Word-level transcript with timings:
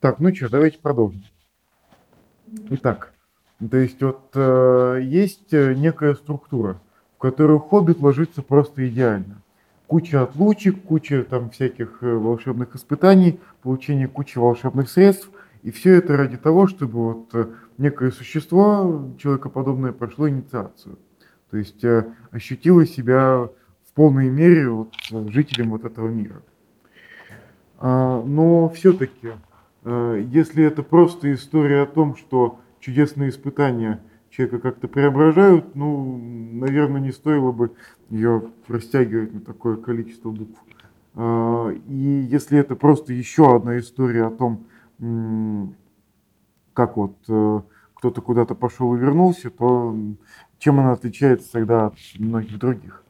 Так, 0.00 0.20
ну 0.20 0.34
что, 0.34 0.50
давайте 0.50 0.78
продолжим. 0.78 1.22
Итак, 2.70 3.14
то 3.58 3.76
есть 3.76 4.02
вот 4.02 4.30
э, 4.34 5.00
есть 5.02 5.52
э, 5.52 5.74
некая 5.74 6.14
структура, 6.14 6.78
в 7.16 7.18
которую 7.18 7.58
хоббит 7.58 8.00
ложится 8.00 8.42
просто 8.42 8.86
идеально. 8.86 9.40
Куча 9.86 10.22
отлучек, 10.22 10.82
куча 10.82 11.24
там 11.24 11.50
всяких 11.50 12.02
э, 12.02 12.14
волшебных 12.14 12.76
испытаний, 12.76 13.40
получение 13.62 14.08
кучи 14.08 14.38
волшебных 14.38 14.90
средств. 14.90 15.30
И 15.62 15.70
все 15.70 15.94
это 15.94 16.16
ради 16.16 16.36
того, 16.36 16.66
чтобы 16.66 16.92
вот 16.92 17.30
э, 17.34 17.46
некое 17.78 18.10
существо 18.10 19.10
человекоподобное 19.18 19.92
прошло 19.92 20.28
инициацию. 20.28 20.98
То 21.50 21.56
есть 21.56 21.82
э, 21.82 22.12
ощутило 22.30 22.84
себя 22.86 23.48
в 23.86 23.92
полной 23.94 24.28
мере 24.28 24.68
вот, 24.68 24.94
жителем 25.30 25.70
вот 25.70 25.84
этого 25.84 26.08
мира. 26.08 26.42
А, 27.78 28.22
но 28.22 28.68
все-таки, 28.70 29.32
если 29.84 30.64
это 30.64 30.82
просто 30.82 31.32
история 31.34 31.82
о 31.82 31.86
том, 31.86 32.16
что 32.16 32.58
чудесные 32.80 33.28
испытания 33.28 34.00
человека 34.30 34.58
как-то 34.58 34.88
преображают, 34.88 35.74
ну, 35.74 36.18
наверное, 36.52 37.00
не 37.00 37.12
стоило 37.12 37.52
бы 37.52 37.72
ее 38.10 38.44
растягивать 38.66 39.34
на 39.34 39.40
такое 39.40 39.76
количество 39.76 40.30
букв. 40.30 40.58
А, 41.14 41.70
И 41.70 42.26
если 42.30 42.58
это 42.58 42.76
просто 42.76 43.12
еще 43.12 43.56
одна 43.56 43.78
история 43.78 44.26
о 44.26 44.30
том, 44.30 44.66
как 46.72 46.96
вот 46.96 47.16
э, 47.28 47.60
кто-то 47.94 48.20
куда-то 48.20 48.54
пошел 48.54 48.94
и 48.94 48.98
вернулся, 48.98 49.50
то 49.50 49.96
чем 50.58 50.80
она 50.80 50.92
отличается 50.92 51.52
тогда 51.52 51.86
от 51.86 51.94
многих 52.18 52.58
других? 52.58 53.02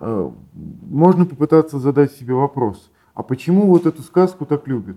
Э, 0.00 0.30
Можно 0.52 1.24
попытаться 1.24 1.78
задать 1.78 2.12
себе 2.12 2.34
вопрос, 2.34 2.90
а 3.20 3.22
почему 3.22 3.66
вот 3.66 3.84
эту 3.84 4.00
сказку 4.00 4.46
так 4.46 4.66
любят? 4.66 4.96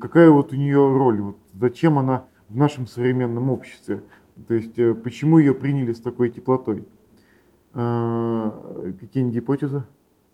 Какая 0.00 0.28
вот 0.28 0.52
у 0.52 0.56
нее 0.56 0.76
роль? 0.76 1.20
Вот 1.20 1.38
зачем 1.54 1.96
она 1.96 2.24
в 2.48 2.56
нашем 2.56 2.88
современном 2.88 3.48
обществе? 3.48 4.02
То 4.48 4.54
есть 4.54 4.76
э, 4.76 4.92
почему 4.92 5.38
ее 5.38 5.54
приняли 5.54 5.92
с 5.92 6.00
такой 6.00 6.30
теплотой? 6.30 6.84
Э, 7.74 8.92
Какие-нибудь 8.98 9.36
гипотезы? 9.36 9.84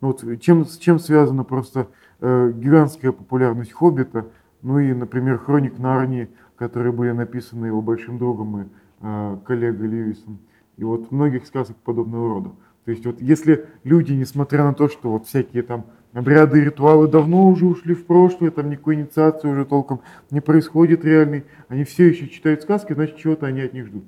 Ну 0.00 0.08
вот 0.08 0.40
чем, 0.40 0.64
с 0.64 0.78
чем 0.78 0.98
связана 0.98 1.44
просто 1.44 1.88
э, 2.20 2.52
гигантская 2.54 3.12
популярность 3.12 3.72
«Хоббита», 3.72 4.28
ну 4.62 4.78
и, 4.78 4.94
например, 4.94 5.36
«Хроник 5.36 5.78
Нарнии», 5.78 6.30
которые 6.56 6.94
были 6.94 7.10
написаны 7.10 7.66
его 7.66 7.82
большим 7.82 8.16
другом 8.16 8.62
и 8.62 8.64
э, 9.02 9.38
коллегой 9.44 9.88
Льюисом, 9.88 10.38
и 10.78 10.84
вот 10.84 11.12
многих 11.12 11.44
сказок 11.44 11.76
подобного 11.76 12.30
рода. 12.30 12.50
То 12.86 12.92
есть 12.92 13.04
вот 13.04 13.20
если 13.20 13.66
люди, 13.82 14.14
несмотря 14.14 14.64
на 14.64 14.72
то, 14.72 14.88
что 14.88 15.10
вот 15.10 15.26
всякие 15.26 15.62
там 15.62 15.84
обряды 16.14 16.60
и 16.60 16.64
ритуалы 16.64 17.08
давно 17.08 17.48
уже 17.48 17.66
ушли 17.66 17.94
в 17.94 18.06
прошлое, 18.06 18.50
там 18.50 18.70
никакой 18.70 18.94
инициации 18.94 19.48
уже 19.48 19.66
толком 19.66 20.00
не 20.30 20.40
происходит 20.40 21.04
реальной, 21.04 21.44
они 21.68 21.84
все 21.84 22.06
еще 22.08 22.28
читают 22.28 22.62
сказки, 22.62 22.94
значит 22.94 23.18
чего-то 23.18 23.46
они 23.46 23.60
от 23.60 23.74
них 23.74 23.86
ждут. 23.86 24.06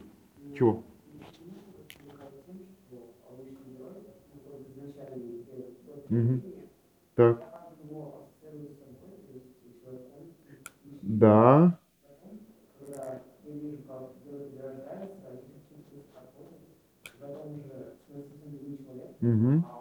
Чего? 0.54 0.82
Мгм. 6.08 6.42
Так. 7.16 7.42
Да. 11.02 11.78
Мгм. 19.20 19.75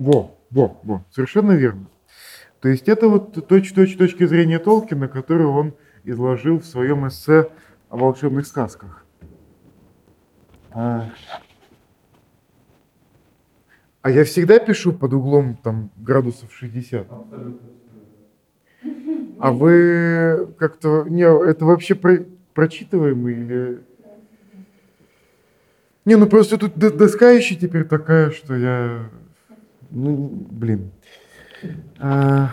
Во, 0.00 0.34
во, 0.50 0.80
во, 0.82 1.04
совершенно 1.10 1.52
верно. 1.52 1.84
То 2.60 2.70
есть 2.70 2.88
это 2.88 3.06
вот 3.06 3.46
точь-точь 3.46 3.98
точки 3.98 4.24
зрения 4.24 4.58
Толкина, 4.58 5.08
которую 5.08 5.50
он 5.50 5.74
изложил 6.04 6.58
в 6.58 6.64
своем 6.64 7.06
эссе 7.06 7.50
о 7.90 7.98
волшебных 7.98 8.46
сказках. 8.46 9.04
А, 10.70 11.10
а 14.00 14.10
я 14.10 14.24
всегда 14.24 14.58
пишу 14.58 14.94
под 14.94 15.12
углом 15.12 15.58
там 15.62 15.90
градусов 15.98 16.50
60. 16.50 17.06
А 19.38 19.52
вы 19.52 20.48
как-то... 20.58 21.04
Не, 21.10 21.24
это 21.24 21.66
вообще 21.66 21.94
про- 21.94 22.24
прочитываемо 22.54 23.30
или... 23.30 23.82
Не, 26.06 26.16
ну 26.16 26.26
просто 26.26 26.56
тут 26.56 26.78
доска 26.78 27.30
еще 27.32 27.54
теперь 27.54 27.84
такая, 27.84 28.30
что 28.30 28.54
я... 28.56 29.10
Ну, 29.90 30.46
блин. 30.50 30.92
А, 31.98 32.50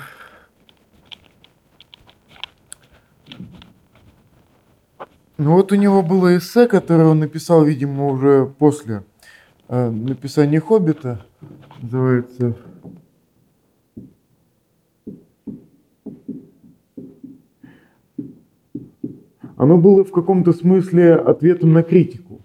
Ну 5.39 5.53
вот 5.53 5.71
у 5.71 5.75
него 5.75 6.01
было 6.01 6.35
эссе, 6.35 6.65
которое 6.67 7.05
он 7.05 7.19
написал, 7.19 7.63
видимо, 7.63 8.07
уже 8.07 8.51
после 8.57 9.03
э, 9.67 9.89
написания 9.91 10.59
«Хоббита». 10.59 11.27
Называется 11.79 12.57
Оно 19.57 19.77
было 19.77 20.03
в 20.03 20.11
каком-то 20.11 20.53
смысле 20.53 21.15
ответом 21.15 21.73
на 21.73 21.83
критику. 21.83 22.41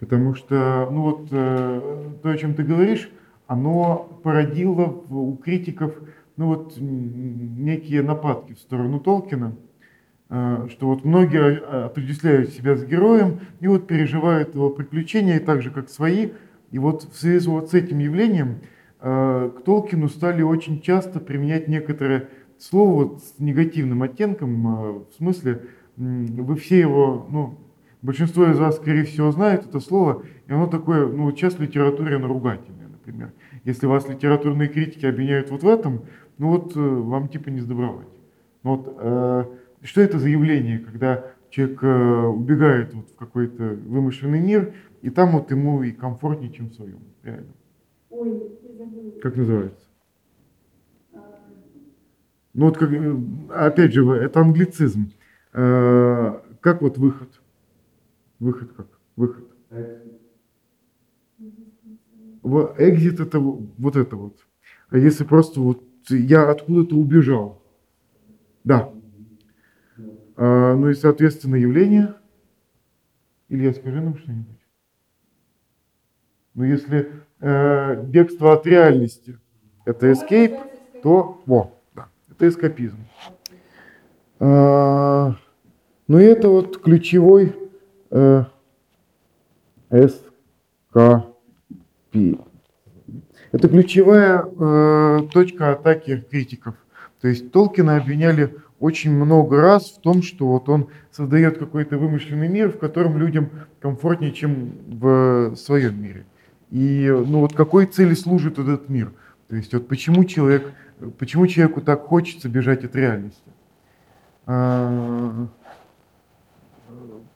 Потому 0.00 0.34
что, 0.34 0.88
ну 0.90 1.02
вот, 1.02 1.28
э, 1.30 2.10
то, 2.22 2.28
о 2.28 2.36
чем 2.36 2.54
ты 2.54 2.64
говоришь, 2.64 3.08
оно 3.52 4.18
породило 4.22 4.86
у 5.10 5.36
критиков, 5.36 5.94
ну 6.36 6.46
вот, 6.46 6.76
некие 6.78 8.02
нападки 8.02 8.54
в 8.54 8.58
сторону 8.58 8.98
Толкина, 8.98 9.54
э, 10.30 10.68
что 10.70 10.86
вот 10.86 11.04
многие 11.04 11.60
э, 11.60 11.84
отождествляют 11.84 12.50
себя 12.50 12.76
с 12.76 12.84
героем 12.84 13.40
и 13.60 13.68
вот 13.68 13.86
переживают 13.86 14.54
его 14.54 14.70
приключения 14.70 15.38
так 15.38 15.60
же, 15.60 15.70
как 15.70 15.90
свои. 15.90 16.30
И 16.70 16.78
вот 16.78 17.02
в 17.02 17.14
связи 17.14 17.46
вот 17.48 17.70
с 17.70 17.74
этим 17.74 17.98
явлением 17.98 18.60
э, 19.00 19.50
к 19.54 19.62
Толкину 19.64 20.08
стали 20.08 20.40
очень 20.40 20.80
часто 20.80 21.20
применять 21.20 21.68
некоторое 21.68 22.30
слово 22.58 23.04
вот 23.04 23.22
с 23.22 23.38
негативным 23.38 24.02
оттенком, 24.02 25.04
в 25.04 25.14
смысле, 25.18 25.62
вы 25.96 26.56
все 26.56 26.80
его, 26.80 27.26
ну, 27.28 27.58
большинство 28.00 28.46
из 28.46 28.58
вас, 28.58 28.76
скорее 28.76 29.04
всего, 29.04 29.30
знает 29.30 29.66
это 29.66 29.80
слово, 29.80 30.22
и 30.46 30.52
оно 30.52 30.68
такое, 30.68 31.06
ну, 31.06 31.30
сейчас 31.32 31.54
в 31.54 31.60
литературе 31.60 32.16
оно 32.16 32.28
ругательное, 32.28 32.82
например. 33.04 33.32
Если 33.64 33.86
вас 33.86 34.08
литературные 34.08 34.68
критики 34.68 35.06
обвиняют 35.06 35.50
вот 35.50 35.62
в 35.62 35.68
этом, 35.68 36.04
ну 36.38 36.50
вот 36.50 36.76
э, 36.76 36.80
вам 36.80 37.28
типа 37.28 37.48
не 37.48 37.60
сдобровать. 37.60 38.06
Ну 38.62 38.76
вот, 38.76 38.96
э, 38.98 39.44
что 39.82 40.00
это 40.00 40.18
за 40.18 40.28
явление, 40.28 40.78
когда 40.78 41.26
человек 41.50 41.82
э, 41.82 42.26
убегает 42.26 42.94
вот 42.94 43.10
в 43.10 43.16
какой-то 43.16 43.62
вымышленный 43.86 44.40
мир, 44.40 44.74
и 45.02 45.10
там 45.10 45.32
вот 45.32 45.50
ему 45.50 45.82
и 45.82 45.92
комфортнее, 45.92 46.52
чем 46.52 46.68
в 46.68 46.74
своем, 46.74 47.00
реально. 47.22 47.52
Ой. 48.10 48.42
Как 49.20 49.36
называется? 49.36 49.86
Ну 52.54 52.66
вот, 52.66 52.78
как, 52.78 52.92
э, 52.92 53.16
опять 53.50 53.92
же, 53.92 54.08
это 54.12 54.40
англицизм. 54.40 55.10
Э, 55.52 56.38
Как 56.60 56.80
вот 56.80 56.96
выход? 56.98 57.40
Выход 58.38 58.72
как? 58.72 58.86
Выход. 59.16 59.44
Экзит 62.42 63.20
это 63.20 63.38
вот 63.38 63.96
это 63.96 64.16
вот. 64.16 64.36
А 64.90 64.98
если 64.98 65.24
просто 65.24 65.60
вот 65.60 65.84
я 66.08 66.50
откуда-то 66.50 66.96
убежал. 66.96 67.62
Да. 68.64 68.92
А, 70.36 70.74
ну 70.74 70.90
и, 70.90 70.94
соответственно, 70.94 71.56
явление. 71.56 72.14
Илья, 73.48 73.72
скажи 73.72 74.00
нам 74.00 74.16
что-нибудь. 74.16 74.58
Ну, 76.54 76.64
если 76.64 77.10
э, 77.40 78.02
бегство 78.04 78.54
от 78.54 78.66
реальности 78.66 79.38
это 79.84 80.10
escape, 80.10 80.58
то 81.02 81.42
во, 81.46 81.72
да, 81.94 82.08
это 82.30 82.48
эскапизм. 82.48 82.98
А, 84.38 85.36
ну 86.08 86.18
и 86.18 86.24
это 86.24 86.48
вот 86.48 86.82
ключевой 86.82 87.54
э, 88.10 88.44
СКП. 92.12 92.40
Это 93.52 93.68
ключевая 93.68 94.44
э, 94.44 95.20
точка 95.32 95.72
атаки 95.72 96.24
критиков. 96.30 96.74
То 97.20 97.28
есть 97.28 97.52
Толкина 97.52 97.96
обвиняли 97.96 98.56
очень 98.80 99.12
много 99.12 99.60
раз 99.60 99.90
в 99.90 100.00
том, 100.00 100.22
что 100.22 100.48
вот 100.48 100.68
он 100.68 100.88
создает 101.10 101.58
какой-то 101.58 101.98
вымышленный 101.98 102.48
мир, 102.48 102.70
в 102.72 102.78
котором 102.78 103.18
людям 103.18 103.50
комфортнее, 103.80 104.32
чем 104.32 104.72
в 104.88 105.54
своем 105.56 106.02
мире. 106.02 106.24
И 106.70 107.06
ну 107.08 107.40
вот 107.40 107.52
какой 107.52 107.86
цели 107.86 108.14
служит 108.14 108.58
этот 108.58 108.88
мир? 108.88 109.12
То 109.48 109.56
есть 109.56 109.72
вот 109.74 109.86
почему 109.86 110.24
человек, 110.24 110.72
почему 111.18 111.46
человеку 111.46 111.82
так 111.82 112.00
хочется 112.02 112.48
бежать 112.48 112.84
от 112.84 112.96
реальности? 112.96 113.42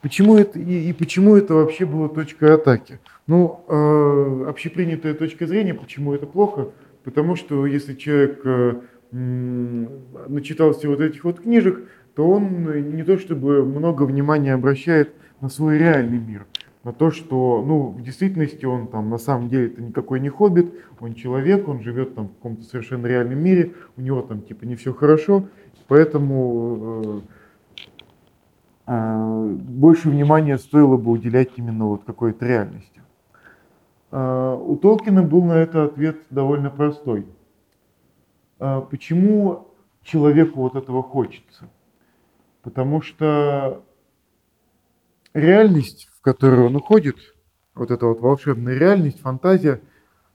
Почему 0.07 0.37
это 0.37 0.61
и, 0.61 0.89
и 0.89 0.93
почему 0.93 1.35
это 1.35 1.55
вообще 1.55 1.85
было 1.85 2.09
точкой 2.09 2.55
атаки? 2.55 3.01
Ну, 3.27 3.65
э, 3.67 4.45
общепринятая 4.49 5.15
точка 5.15 5.49
зрения, 5.49 5.75
почему 5.75 6.15
это 6.15 6.27
плохо? 6.27 6.69
Потому 7.03 7.35
что 7.35 7.67
если 7.67 7.95
человек 7.95 8.41
э, 8.45 8.75
м, 9.11 9.89
начитался 10.29 10.89
вот 10.89 11.01
этих 11.01 11.25
вот 11.25 11.41
книжек, 11.41 11.89
то 12.15 12.25
он 12.25 12.95
не 12.95 13.03
то 13.03 13.19
чтобы 13.19 13.65
много 13.65 14.05
внимания 14.05 14.55
обращает 14.55 15.13
на 15.41 15.49
свой 15.49 15.77
реальный 15.77 16.21
мир, 16.21 16.47
на 16.85 16.93
то, 16.93 17.11
что, 17.11 17.65
ну, 17.67 17.89
в 17.89 18.01
действительности 18.01 18.65
он 18.65 18.87
там 18.87 19.11
на 19.11 19.19
самом 19.19 19.49
деле 19.49 19.67
это 19.67 19.83
никакой 19.83 20.21
не 20.21 20.29
хоббит, 20.29 20.73
он 21.01 21.15
человек, 21.15 21.67
он 21.67 21.83
живет 21.83 22.15
там 22.15 22.29
в 22.29 22.35
каком-то 22.35 22.63
совершенно 22.63 23.09
реальном 23.09 23.41
мире, 23.41 23.73
у 23.97 24.01
него 24.01 24.23
там 24.23 24.43
типа 24.43 24.67
не 24.67 24.77
все 24.77 24.93
хорошо, 24.93 25.49
поэтому 25.89 27.03
э, 27.05 27.19
э, 27.19 27.21
больше 28.87 30.11
внимания 30.11 30.59
стоило 30.59 30.97
бы 30.97 31.11
уделять 31.11 31.51
именно 31.57 31.87
вот 31.87 32.05
какой-то 32.05 32.47
реальности. 32.47 33.03
Э, 34.13 34.57
У 34.61 34.77
Толкина 34.77 35.23
был 35.23 35.43
на 35.45 35.55
это 35.55 35.85
ответ 35.85 36.19
довольно 36.31 36.71
простой. 36.71 37.27
Э, 38.61 38.83
Почему 38.89 39.69
человеку 40.03 40.61
вот 40.61 40.77
этого 40.77 41.03
хочется? 41.03 41.69
Потому 42.63 43.03
что 43.03 43.83
реальность, 45.35 46.09
в 46.17 46.21
которую 46.21 46.67
он 46.67 46.77
уходит, 46.77 47.17
вот 47.75 47.91
эта 47.91 48.07
вот 48.07 48.21
волшебная 48.21 48.79
реальность, 48.79 49.21
фантазия, 49.21 49.81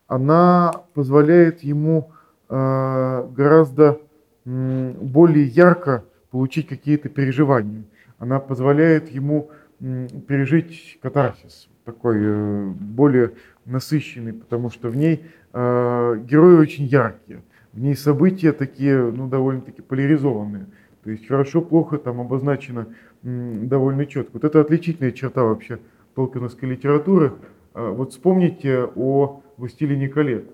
она 0.08 0.74
позволяет 0.94 1.64
ему 1.64 2.12
гораздо 2.50 4.02
более 4.44 5.46
ярко 5.46 6.04
получить 6.32 6.68
какие-то 6.68 7.08
переживания. 7.08 7.86
Она 8.22 8.40
позволяет 8.40 9.10
ему 9.10 9.50
пережить 9.80 11.00
катарсис, 11.02 11.68
такой 11.86 12.18
э, 12.20 12.70
более 12.70 13.32
насыщенный, 13.66 14.32
потому 14.32 14.70
что 14.70 14.90
в 14.90 14.96
ней 14.96 15.26
э, 15.54 16.18
герои 16.30 16.58
очень 16.58 16.86
яркие, 16.86 17.42
в 17.74 17.80
ней 17.82 17.96
события 17.96 18.52
такие, 18.52 19.12
ну, 19.12 19.28
довольно-таки 19.28 19.82
поляризованные. 19.82 20.68
То 21.04 21.10
есть 21.10 21.28
хорошо-плохо 21.28 21.98
там 21.98 22.22
обозначено 22.22 22.90
довольно 23.24 24.06
четко. 24.06 24.34
Вот 24.34 24.44
это 24.44 24.62
отличительная 24.62 25.14
черта 25.14 25.44
вообще 25.44 25.80
толкиновской 26.14 26.70
литературы. 26.70 27.34
А, 27.74 27.90
Вот 27.90 28.12
вспомните 28.12 28.84
о 28.96 29.42
«Властелине 29.58 30.10
колец». 30.10 30.46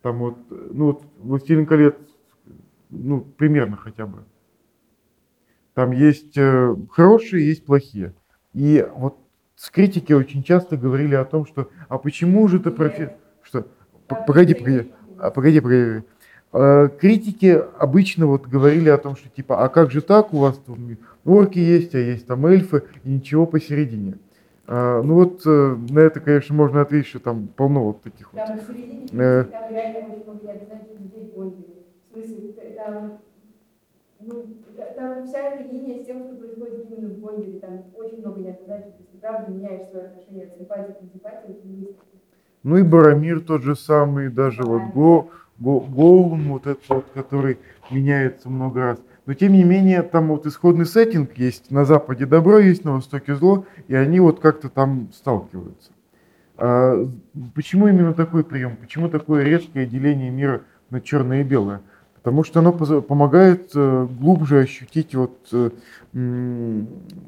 Там 0.00 0.18
вот, 0.18 0.38
э, 0.50 0.68
ну 0.72 0.86
вот 0.86 1.02
«Властелин 1.18 1.66
колец», 1.66 1.94
ну, 2.88 3.20
примерно 3.20 3.76
хотя 3.76 4.06
бы. 4.06 4.24
Там 5.74 5.92
есть 5.92 6.36
э, 6.36 6.74
хорошие, 6.90 7.46
есть 7.46 7.64
плохие. 7.64 8.14
И 8.52 8.86
вот 8.94 9.16
с 9.56 9.70
критики 9.70 10.12
очень 10.12 10.42
часто 10.42 10.76
говорили 10.76 11.14
о 11.14 11.24
том, 11.24 11.46
что 11.46 11.70
«а 11.88 11.98
почему 11.98 12.46
же 12.48 12.60
ты 12.60 12.70
профи...» 12.70 13.10
Что? 13.42 13.66
П- 14.08 14.16
Погоди, 14.16 14.54
погоди. 14.54 14.92
А, 15.16 15.30
Погоди, 15.30 15.60
погоди. 15.60 16.02
Э, 16.52 16.88
Критики 17.00 17.58
обычно 17.78 18.26
вот 18.26 18.46
говорили 18.46 18.88
о 18.90 18.98
том, 18.98 19.16
что 19.16 19.28
типа, 19.30 19.64
а 19.64 19.68
как 19.68 19.90
же 19.90 20.02
так, 20.02 20.34
у 20.34 20.38
вас 20.38 20.58
там 20.58 20.98
орки 21.24 21.58
есть, 21.58 21.94
а 21.94 21.98
есть 21.98 22.26
там 22.26 22.44
эльфы, 22.46 22.84
и 23.04 23.08
ничего 23.10 23.46
посередине. 23.46 24.18
А, 24.66 25.02
Ну 25.02 25.14
вот 25.14 25.42
э, 25.46 25.76
на 25.90 26.00
это, 26.00 26.20
конечно, 26.20 26.54
можно 26.54 26.82
ответить, 26.82 27.08
что 27.08 27.20
там 27.20 27.48
полно 27.48 27.84
вот 27.84 28.02
таких 28.02 28.32
вот. 28.32 28.44
Там 29.10 29.20
Э. 29.20 29.44
там 29.44 29.54
реально 29.74 30.14
в 30.16 30.22
смысле, 30.22 30.66
там, 32.76 33.22
ну, 34.26 34.46
т- 34.74 34.84
там 34.94 35.24
вся 35.24 35.40
эта 35.40 35.62
линия 35.62 35.94
с 35.96 36.04
тем, 36.04 36.18
что 36.22 36.34
происходит 36.34 36.78
именно 36.88 37.08
в 37.08 37.18
Бонде, 37.18 37.52
там 37.60 37.80
очень 37.98 38.18
много 38.20 38.40
необязательных. 38.40 39.06
Ты 39.10 39.18
правда 39.18 39.50
меняешь 39.50 39.84
свое 39.90 40.04
отношение 40.04 40.44
от 40.46 40.54
симпатии 40.54 40.92
к 40.94 41.00
антипатии 41.00 41.50
очень 41.50 41.78
быстро. 41.78 42.06
Ну 42.62 42.76
и 42.76 42.82
Барамир 42.82 43.40
тот 43.40 43.62
же 43.62 43.76
самый, 43.76 44.28
даже 44.30 44.64
вот 44.64 44.84
Го, 44.84 45.30
Го, 45.58 45.80
Голум, 45.80 46.50
вот 46.52 46.66
этот 46.66 46.88
вот, 46.88 47.10
который 47.12 47.58
меняется 47.88 48.48
много 48.50 48.80
раз. 48.80 48.98
Но 49.26 49.34
тем 49.34 49.52
не 49.52 49.64
менее, 49.64 50.02
там 50.02 50.28
вот 50.28 50.46
исходный 50.46 50.86
сеттинг 50.86 51.36
есть, 51.38 51.70
на 51.70 51.84
Западе 51.84 52.26
добро 52.26 52.58
есть, 52.58 52.84
на 52.84 52.92
Востоке 52.94 53.34
зло, 53.36 53.66
и 53.88 53.94
они 53.94 54.20
вот 54.20 54.40
как-то 54.40 54.68
там 54.68 55.10
сталкиваются. 55.12 55.92
А 56.56 57.06
почему 57.54 57.88
именно 57.88 58.14
такой 58.14 58.44
прием? 58.44 58.76
Почему 58.76 59.08
такое 59.08 59.44
резкое 59.44 59.86
деление 59.86 60.30
мира 60.30 60.62
на 60.90 61.00
черное 61.00 61.40
и 61.40 61.44
белое? 61.44 61.82
Потому 62.22 62.44
что 62.44 62.60
оно 62.60 62.72
помогает 62.72 63.72
э, 63.74 64.06
глубже 64.20 64.60
ощутить 64.60 65.14
вот 65.16 65.36
э, 65.52 65.70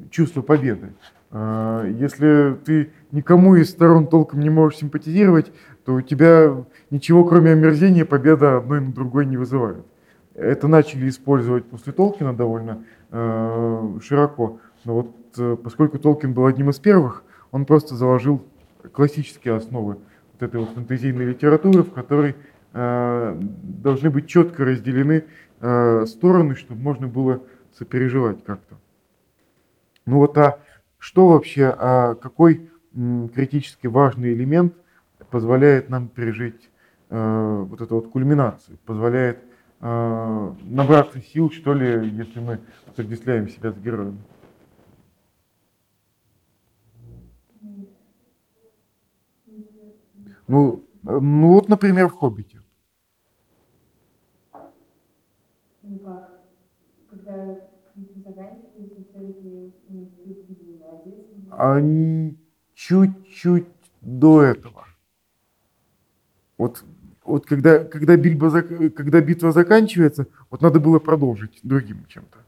чувство 0.09 0.41
победы. 0.41 0.93
А, 1.31 1.85
Если 1.85 2.55
ты 2.63 2.91
никому 3.11 3.55
из 3.55 3.71
сторон 3.71 4.07
толком 4.07 4.39
не 4.39 4.49
можешь 4.49 4.79
симпатизировать, 4.79 5.51
то 5.83 5.95
у 5.95 6.01
тебя 6.01 6.63
ничего 6.91 7.25
кроме 7.25 7.51
омерзения 7.51 8.05
победа 8.05 8.57
одной 8.57 8.79
на 8.79 8.93
другой 8.93 9.25
не 9.25 9.35
вызывает. 9.35 9.85
Это 10.33 10.69
начали 10.69 11.09
использовать 11.09 11.65
после 11.65 11.91
Толкина 11.91 12.33
довольно 12.33 12.83
э, 13.11 13.99
широко. 14.01 14.59
Но 14.85 14.93
вот 14.95 15.61
поскольку 15.61 15.99
Толкин 15.99 16.33
был 16.33 16.45
одним 16.45 16.69
из 16.69 16.79
первых, 16.79 17.23
он 17.51 17.65
просто 17.65 17.95
заложил 17.95 18.45
классические 18.93 19.55
основы 19.55 19.97
вот 20.33 20.43
этой 20.43 20.59
вот 20.59 20.69
фэнтезийной 20.69 21.25
литературы, 21.25 21.83
в 21.83 21.91
которой 21.91 22.35
должны 22.75 24.09
быть 24.09 24.27
четко 24.27 24.65
разделены 24.65 25.25
э, 25.61 26.05
стороны, 26.07 26.55
чтобы 26.55 26.81
можно 26.81 27.07
было 27.07 27.41
сопереживать 27.71 28.43
как-то. 28.43 28.75
Ну 30.05 30.17
вот, 30.17 30.37
а 30.37 30.59
что 30.97 31.29
вообще, 31.29 31.73
а 31.77 32.15
какой 32.15 32.69
критически 33.33 33.87
важный 33.87 34.33
элемент 34.33 34.75
позволяет 35.29 35.89
нам 35.89 36.07
пережить 36.07 36.69
э, 37.09 37.65
вот 37.69 37.81
эту 37.81 37.95
вот 37.95 38.09
кульминацию, 38.09 38.77
позволяет 38.85 39.39
э, 39.81 40.53
набраться 40.63 41.21
сил, 41.21 41.51
что 41.51 41.73
ли, 41.73 42.09
если 42.09 42.39
мы 42.39 42.59
отождествляем 42.87 43.49
себя 43.49 43.71
с 43.71 43.77
героем? 43.77 44.19
Ну, 50.47 50.83
э, 51.07 51.19
ну 51.19 51.53
вот, 51.53 51.69
например, 51.69 52.07
в 52.07 52.13
«Хоббите». 52.13 52.61
Ну 55.81 55.99
как, 55.99 56.41
когда 57.09 57.24
книга 57.24 57.24
заканчивается, 57.24 57.24
все-таки 57.24 57.24
ну, 57.24 57.24
ты 57.24 57.24
молодец. 57.24 57.24
Они 61.57 62.37
чуть-чуть 62.75 63.67
до 64.01 64.43
этого. 64.43 64.85
Вот, 66.57 66.83
вот 67.23 67.45
когда, 67.45 67.79
когда, 67.83 68.15
зак- 68.47 68.89
когда 68.91 69.21
битва 69.21 69.51
заканчивается, 69.51 70.27
вот 70.49 70.61
надо 70.61 70.79
было 70.79 70.99
продолжить 70.99 71.59
другим 71.63 72.05
чем-то. 72.07 72.39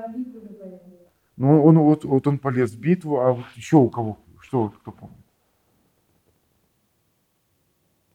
ну 1.37 1.63
он 1.65 1.77
вот, 1.79 2.03
вот 2.05 2.27
он 2.27 2.39
полез 2.39 2.71
в 2.73 2.79
битву, 2.79 3.19
а 3.21 3.31
вот 3.33 3.45
еще 3.55 3.77
у 3.77 3.89
кого? 3.89 4.19
Что 4.55 4.69
кто 4.69 4.91
помнит? 4.93 5.17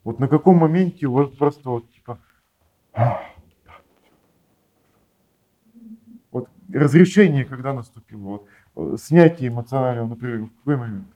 Вот 0.05 0.21
на 0.21 0.27
каком 0.27 0.57
моменте 0.57 1.05
у 1.05 1.13
вас 1.13 1.29
просто 1.29 1.69
вот 1.69 1.91
типа 1.93 2.19
вот 6.31 6.49
разрешение, 6.73 7.45
когда 7.45 7.75
наступило, 7.75 8.21
вот 8.21 8.49
э, 8.77 8.97
снятие 8.97 9.51
эмоционального 9.51 10.09
напряга, 10.09 10.47
в 10.47 10.57
какой 10.57 10.79
момент? 10.79 11.09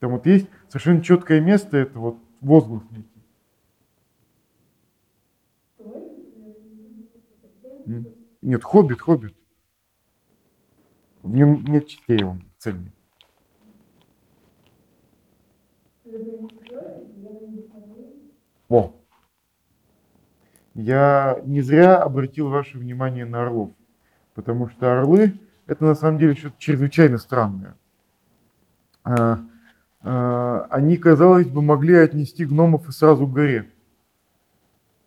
Там 0.00 0.10
вот 0.10 0.26
есть 0.26 0.50
совершенно 0.66 1.04
четкое 1.04 1.40
место, 1.40 1.76
это 1.76 2.00
вот 2.00 2.18
возглас 2.40 2.82
некий. 2.90 3.22
Нет, 8.42 8.64
хоббит, 8.64 9.00
хоббит. 9.00 9.36
В 11.22 11.32
нем 11.32 11.62
нет 11.62 11.86
частей, 11.86 12.24
он 12.24 12.42
цельный. 12.58 12.93
О. 18.68 18.94
я 20.74 21.40
не 21.44 21.60
зря 21.60 22.02
обратил 22.02 22.48
ваше 22.48 22.78
внимание 22.78 23.24
на 23.24 23.42
орлов. 23.42 23.70
Потому 24.34 24.68
что 24.68 24.92
орлы– 24.92 25.38
это 25.66 25.84
на 25.84 25.94
самом 25.94 26.18
деле 26.18 26.34
что-то 26.34 26.56
чрезвычайно 26.58 27.18
странное. 27.18 27.76
А, 29.04 29.38
а, 30.02 30.66
они, 30.70 30.96
казалось 30.96 31.48
бы, 31.48 31.62
могли 31.62 31.94
отнести 31.94 32.44
гномов 32.44 32.88
и 32.88 32.92
сразу 32.92 33.26
к 33.26 33.32
горе. 33.32 33.70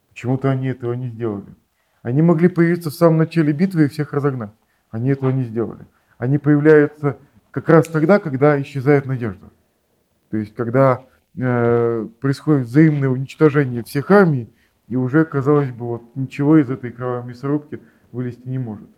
Почему-то 0.10 0.50
они 0.50 0.68
этого 0.68 0.94
не 0.94 1.10
сделали. 1.10 1.54
Они 2.02 2.22
могли 2.22 2.48
появиться 2.48 2.90
в 2.90 2.94
самом 2.94 3.18
начале 3.18 3.54
битвы 3.54 3.86
и 3.86 3.88
всех 3.88 4.14
разогнать. 4.14 4.52
Они 4.90 5.10
этого 5.10 5.30
не 5.32 5.44
сделали. 5.44 5.86
Они 6.18 6.38
появляются 6.38 7.18
как 7.52 7.70
раз 7.70 7.88
тогда, 7.88 8.20
когда 8.20 8.60
исчезает 8.62 9.06
надежда. 9.06 9.50
То 10.30 10.38
есть, 10.38 10.54
когда 10.56 11.06
э, 11.38 12.08
происходит 12.20 12.68
взаимное 12.68 13.10
уничтожение 13.10 13.84
всех 13.84 14.12
армий, 14.12 14.50
и 14.88 14.96
уже, 14.96 15.26
казалось 15.26 15.72
бы, 15.72 15.86
вот 15.86 16.16
ничего 16.16 16.58
из 16.58 16.70
этой 16.70 16.92
кровавой 16.92 17.30
мясорубки 17.30 17.82
вылезти 18.12 18.48
не 18.48 18.58
может. 18.60 18.90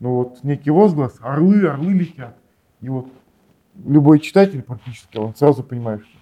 Но 0.00 0.14
вот 0.16 0.44
некий 0.44 0.70
возглас, 0.70 1.16
орлы, 1.20 1.66
орлы 1.66 1.92
летят. 1.92 2.36
И 2.80 2.88
вот 2.88 3.08
любой 3.84 4.20
читатель 4.20 4.62
практически, 4.62 5.16
он 5.18 5.34
сразу 5.34 5.62
понимает, 5.64 6.02
что 6.04 6.18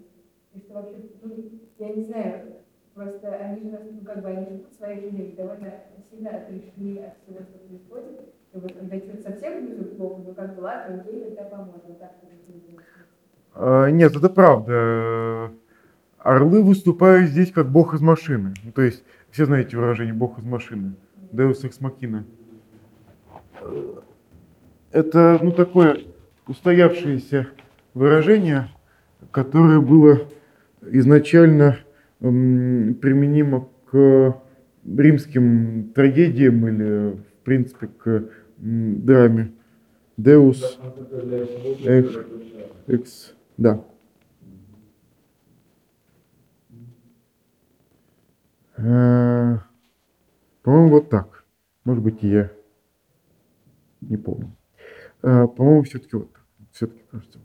Что 0.57 0.75
вообще, 0.75 0.97
ну, 1.23 1.37
я 1.78 1.88
не 1.95 2.04
знаю, 2.04 2.57
просто 2.95 3.28
они 3.30 3.71
же, 3.71 3.78
ну, 3.92 4.00
как 4.04 4.23
бы, 4.23 4.28
они 4.28 4.47
живут 4.47 4.75
своей 4.75 5.00
жизнью 5.00 5.35
довольно 5.37 5.73
сильно 6.11 6.30
отрешены 6.30 6.99
от 6.99 7.16
всего, 7.23 7.40
что 7.45 7.59
происходит. 7.59 8.21
И 8.52 8.59
вот 8.59 8.73
когда 8.73 8.97
что-то 8.99 9.23
совсем 9.23 9.66
будет 9.66 9.97
плохо, 9.97 10.23
ну, 10.26 10.35
как 10.35 10.57
бы, 10.57 10.61
ладно, 10.62 11.00
окей, 11.00 11.25
тогда 11.25 11.45
поможем. 11.45 11.80
Вот 11.87 12.00
так. 12.00 12.11
А, 13.54 13.88
Нет, 13.90 14.16
это 14.16 14.28
правда. 14.28 15.52
Орлы 16.19 16.62
выступают 16.62 17.30
здесь 17.30 17.52
как 17.52 17.71
бог 17.71 17.95
из 17.95 18.00
машины. 18.00 18.54
Ну, 18.64 18.73
то 18.73 18.83
есть, 18.83 19.04
все 19.30 19.47
знаете 19.47 19.76
выражение 19.76 20.14
бог 20.14 20.38
из 20.38 20.45
машины. 20.45 20.95
Deus 21.33 21.64
ex 21.64 21.80
machina. 21.80 22.25
Это, 24.90 25.38
ну, 25.40 25.52
такое 25.52 26.00
устоявшееся 26.47 27.49
выражение, 27.95 28.69
которое 29.30 29.80
было 29.80 30.23
изначально 30.83 31.79
применимо 32.21 33.69
к 33.87 34.41
римским 34.87 35.93
трагедиям 35.95 36.67
или, 36.69 37.13
в 37.13 37.45
принципе, 37.45 37.89
к 37.89 38.31
драме. 38.59 39.53
Deus 40.19 40.79
ex, 41.85 42.27
ex 42.87 43.35
да. 43.57 43.85
Э, 48.77 49.59
По-моему, 50.63 50.89
вот 50.89 51.11
так. 51.11 51.45
Может 51.85 52.03
быть, 52.03 52.23
я 52.23 52.51
не 54.03 54.17
помню. 54.17 54.55
Э, 55.23 55.47
По-моему, 55.47 55.83
все-таки 55.83 56.17
вот 56.17 56.33
так. 56.33 56.43
Все-таки 56.73 57.03
кажется. 57.11 57.39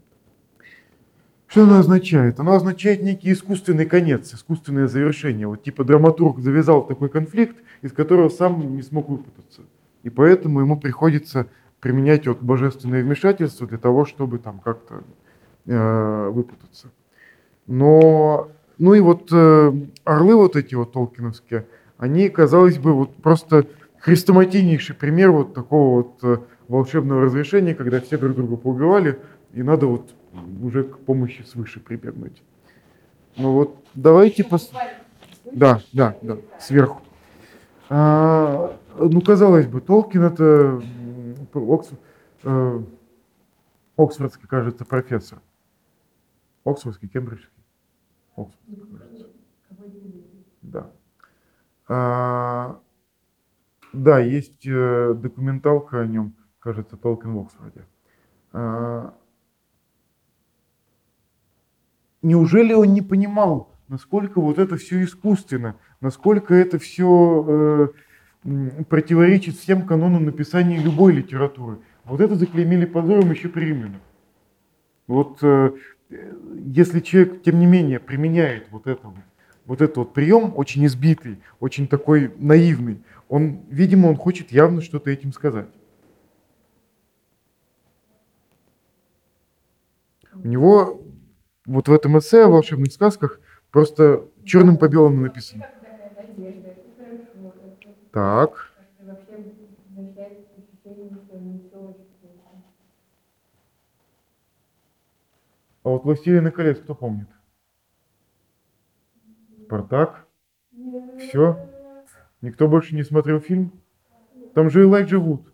Что 1.46 1.62
оно 1.62 1.78
означает? 1.78 2.40
Оно 2.40 2.54
означает 2.54 3.02
некий 3.02 3.32
искусственный 3.32 3.86
конец, 3.86 4.34
искусственное 4.34 4.88
завершение. 4.88 5.46
Вот 5.46 5.62
типа 5.62 5.84
драматург 5.84 6.40
завязал 6.40 6.84
такой 6.86 7.08
конфликт, 7.08 7.56
из 7.82 7.92
которого 7.92 8.28
сам 8.28 8.74
не 8.74 8.82
смог 8.82 9.08
выпутаться. 9.08 9.62
И 10.02 10.10
поэтому 10.10 10.60
ему 10.60 10.78
приходится 10.78 11.46
применять 11.80 12.26
вот 12.26 12.42
божественное 12.42 13.02
вмешательство 13.02 13.66
для 13.66 13.78
того, 13.78 14.04
чтобы 14.04 14.38
там 14.38 14.58
как-то 14.58 15.04
э, 15.66 16.28
выпутаться. 16.30 16.88
Но, 17.66 18.48
ну 18.78 18.94
и 18.94 19.00
вот 19.00 19.28
э, 19.32 19.72
орлы 20.04 20.36
вот 20.36 20.56
эти 20.56 20.74
вот 20.74 20.92
толкиновские, 20.92 21.66
они, 21.98 22.28
казалось 22.28 22.78
бы, 22.78 22.92
вот 22.92 23.14
просто 23.16 23.66
хрестоматийнейший 24.00 24.96
пример 24.96 25.30
вот 25.30 25.54
такого 25.54 26.02
вот 26.02 26.18
э, 26.22 26.38
волшебного 26.68 27.22
разрешения, 27.22 27.74
когда 27.74 28.00
все 28.00 28.18
друг 28.18 28.34
друга 28.34 28.56
поубивали, 28.56 29.18
и 29.52 29.62
надо 29.62 29.86
вот 29.86 30.10
уже 30.62 30.84
к 30.84 30.98
помощи 30.98 31.42
свыше 31.42 31.80
прибегнуть. 31.80 32.42
Ну 33.36 33.52
вот 33.52 33.76
давайте 33.94 34.44
пос... 34.44 34.72
Да, 35.52 35.80
да, 35.92 36.16
да, 36.22 36.38
сверху. 36.58 37.02
А, 37.88 38.76
ну, 38.98 39.20
казалось 39.20 39.66
бы, 39.66 39.80
Толкин 39.80 40.22
это 40.22 40.82
Окс- 41.52 41.96
э, 42.42 42.82
Оксфордский, 43.96 44.48
кажется, 44.48 44.84
профессор. 44.84 45.40
Оксфордский, 46.64 47.08
Кембриджский. 47.08 47.62
Оксфордский, 48.36 48.98
кажется. 48.98 49.26
Да. 50.62 50.90
А, 51.88 52.80
да, 53.92 54.18
есть 54.18 54.66
э, 54.66 55.14
документалка 55.14 56.00
о 56.00 56.06
нем, 56.06 56.34
кажется, 56.58 56.96
Толкин 56.96 57.34
в 57.34 57.40
Оксфорде. 57.40 57.84
А, 58.52 59.14
неужели 62.26 62.72
он 62.72 62.92
не 62.92 63.02
понимал, 63.02 63.72
насколько 63.88 64.40
вот 64.40 64.58
это 64.58 64.76
все 64.76 65.02
искусственно, 65.04 65.76
насколько 66.00 66.54
это 66.54 66.78
все 66.78 67.92
противоречит 68.88 69.56
всем 69.56 69.86
канонам 69.86 70.24
написания 70.24 70.78
любой 70.78 71.14
литературы? 71.14 71.78
Вот 72.04 72.20
это 72.20 72.34
заклеймили 72.36 72.84
позором 72.84 73.30
еще 73.30 73.48
при 73.48 73.66
римлянах. 73.66 74.00
Вот 75.06 75.38
э, 75.42 75.72
э, 76.10 76.32
если 76.66 77.00
человек, 77.00 77.42
тем 77.42 77.58
не 77.58 77.66
менее, 77.66 77.98
применяет 77.98 78.68
вот 78.70 78.86
это 78.86 79.08
вот, 79.08 79.16
вот 79.64 79.80
этот 79.80 79.96
вот 79.96 80.14
прием, 80.14 80.52
очень 80.56 80.84
избитый, 80.86 81.40
очень 81.60 81.88
такой 81.88 82.32
наивный, 82.38 83.02
он, 83.28 83.60
видимо, 83.70 84.08
он 84.08 84.16
хочет 84.16 84.52
явно 84.52 84.80
что-то 84.80 85.10
этим 85.10 85.32
сказать. 85.32 85.68
У 90.34 90.46
него 90.46 91.00
вот 91.66 91.88
в 91.88 91.92
этом 91.92 92.18
эссе 92.18 92.44
о 92.44 92.48
волшебных 92.48 92.92
сказках 92.92 93.40
просто 93.70 94.24
черным 94.44 94.78
по 94.78 94.88
белому 94.88 95.20
написано. 95.20 95.66
Так, 98.10 98.72
а 105.84 105.88
вот 105.88 106.04
«Властелина 106.04 106.50
колец» 106.50 106.78
кто 106.80 106.94
помнит? 106.94 107.28
«Спартак»? 109.64 110.26
Все? 111.16 111.68
Никто 112.42 112.68
больше 112.68 112.94
не 112.94 113.04
смотрел 113.04 113.40
фильм? 113.40 113.82
Там 114.54 114.70
же 114.70 114.82
Элайджа 114.84 115.18
Вуд. 115.18 115.52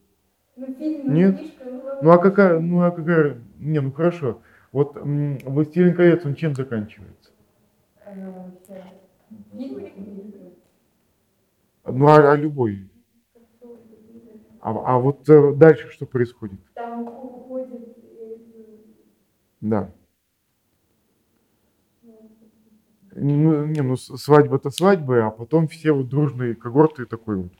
Ну, 1.07 1.15
ну, 1.15 1.15
Нет. 1.15 1.37
ну. 1.41 1.49
Ну 2.01 2.11
а 2.11 2.19
какая, 2.19 2.59
ну 2.59 2.83
а 2.83 2.91
какая, 2.91 3.39
не, 3.59 3.81
ну 3.81 3.93
хорошо. 3.93 4.43
Вот 4.73 4.97
«Властелин 4.97 5.95
колец», 5.95 6.25
он 6.27 6.35
чем 6.35 6.55
заканчивается? 6.57 7.31
Ну 11.87 12.07
а, 12.09 12.33
а 12.33 12.37
любой. 12.37 12.89
А, 14.61 14.71
а 14.71 14.99
вот 14.99 15.29
э, 15.29 15.53
дальше 15.55 15.91
что 15.91 16.07
происходит? 16.07 16.61
Там 16.75 17.37
уходит 17.37 17.71
э, 17.95 18.07
Да. 19.61 19.93
Ну, 23.15 23.67
не, 23.67 23.81
ну 23.83 23.97
свадьба-то 23.97 24.71
свадьба, 24.71 25.27
а 25.27 25.31
потом 25.31 25.69
все 25.69 25.93
вот 25.93 26.09
дружные 26.09 26.55
когорты 26.55 27.07
такой 27.07 27.37
вот. 27.37 27.53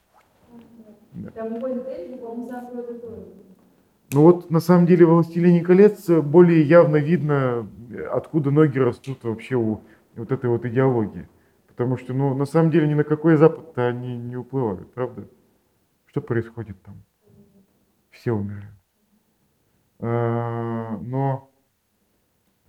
там 1.35 1.53
уходит 1.53 1.89
Эльза, 1.89 2.63
по-моему, 2.63 3.01
сам. 3.07 3.52
Ну 4.13 4.23
вот 4.23 4.51
на 4.51 4.61
самом 4.61 4.87
деле 4.87 5.07
в 5.07 5.11
«Властелине 5.11 5.63
колец» 5.63 6.09
более 6.09 6.63
явно 6.63 6.97
видно, 6.97 7.69
откуда 8.11 8.51
ноги 8.51 8.79
растут 8.79 9.25
вообще 9.25 9.57
у 9.57 9.83
вот 10.17 10.33
этой 10.33 10.51
вот 10.51 10.65
идеологии. 10.67 11.29
Потому 11.67 11.97
что, 11.97 12.13
ну, 12.13 12.35
на 12.35 12.45
самом 12.45 12.71
деле 12.71 12.87
ни 12.87 12.95
на 12.95 13.05
какой 13.05 13.37
Запад-то 13.37 13.87
они 13.87 14.17
не 14.19 14.37
уплывают, 14.37 14.93
правда? 14.93 15.27
Что 16.07 16.21
происходит 16.21 16.81
там? 16.83 17.03
Все 18.11 18.33
умирают. 18.33 18.75
А, 20.01 20.99
Но 21.01 21.51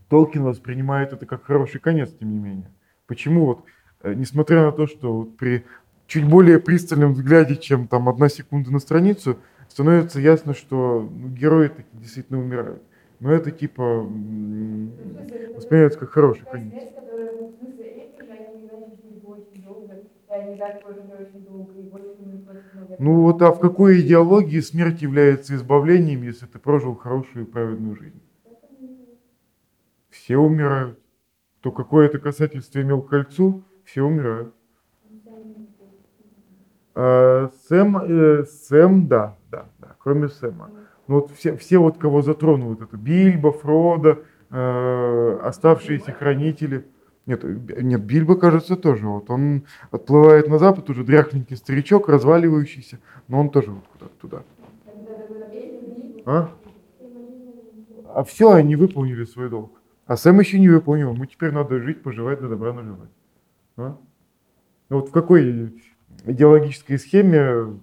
Толкин 0.10 0.44
воспринимает 0.44 1.12
это 1.12 1.26
как 1.26 1.44
хороший 1.44 1.82
конец, 1.82 2.14
тем 2.14 2.32
не 2.32 2.40
менее. 2.40 2.72
Почему 3.08 3.46
вот, 3.46 3.66
э, 4.04 4.14
несмотря 4.14 4.64
на 4.64 4.72
то, 4.72 4.88
что 4.88 5.14
вот 5.14 5.38
при 5.38 5.66
чуть 6.08 6.26
более 6.26 6.60
пристальном 6.60 7.14
взгляде, 7.14 7.56
чем 7.58 7.88
там 7.88 8.08
одна 8.08 8.30
секунда 8.30 8.72
на 8.72 8.80
страницу, 8.80 9.40
становится 9.74 10.20
ясно, 10.20 10.54
что 10.54 11.10
герои 11.12 11.68
таки 11.68 11.90
действительно 11.94 12.40
умирают. 12.40 12.84
Но 13.20 13.32
это 13.32 13.52
типа 13.52 14.08
это 15.42 15.58
воспринимается 15.58 16.00
как 16.00 16.12
хороший 16.12 16.46
конец. 16.48 16.76
ну, 22.98 23.22
вот, 23.22 23.42
а 23.42 23.52
в 23.52 23.60
какой 23.60 24.02
идеологии 24.02 24.60
смерть 24.60 25.02
является 25.02 25.56
избавлением, 25.56 26.24
если 26.24 26.46
ты 26.48 26.58
прожил 26.60 26.96
хорошую 26.96 27.46
и 27.46 27.50
праведную 27.50 27.96
жизнь? 27.96 28.22
Все 30.10 30.38
умирают. 30.38 30.98
То 31.62 31.72
какое-то 31.72 32.20
касательство 32.20 32.82
имел 32.82 33.02
к 33.02 33.10
кольцу, 33.10 33.64
все 33.86 34.04
умирают. 34.04 34.56
А, 36.96 37.50
Сэм, 37.68 37.98
э, 37.98 38.46
Сэм, 38.46 39.08
да, 39.08 39.38
кроме 40.04 40.28
Сэма. 40.28 40.70
Ну 41.08 41.16
вот 41.16 41.32
все, 41.32 41.56
все 41.58 41.78
вот, 41.80 41.98
кого 41.98 42.22
затронул 42.22 42.70
вот 42.70 42.82
это, 42.82 42.98
Бильбо, 42.98 43.52
Фродо, 43.52 44.24
э, 44.50 45.40
оставшиеся 45.44 46.12
хранители. 46.12 46.86
Нет, 47.26 47.44
нет, 47.44 48.04
Бильбо, 48.04 48.36
кажется, 48.36 48.76
тоже. 48.76 49.08
Вот 49.08 49.30
он 49.30 49.64
отплывает 49.92 50.48
на 50.48 50.60
запад, 50.60 50.90
уже 50.90 51.04
дряхленький 51.04 51.56
старичок, 51.56 52.10
разваливающийся, 52.10 53.00
но 53.28 53.40
он 53.40 53.50
тоже 53.50 53.72
вот 53.72 53.84
куда-то 53.94 54.16
туда. 54.20 54.44
А? 56.26 56.50
А 58.14 58.24
все, 58.24 58.52
они 58.52 58.76
выполнили 58.76 59.24
свой 59.24 59.50
долг. 59.50 59.72
А 60.06 60.18
Сэм 60.18 60.40
еще 60.40 60.60
не 60.60 60.70
выполнил. 60.70 61.14
Ему 61.14 61.26
теперь 61.26 61.52
надо 61.52 61.80
жить, 61.80 62.04
поживать, 62.04 62.42
до 62.42 62.50
добра 62.50 62.74
наживать. 62.74 63.10
А? 63.78 63.98
Ну 64.90 65.00
Вот 65.00 65.10
в 65.10 65.12
какой 65.12 65.74
идеологической 66.26 67.00
схеме 67.00 67.80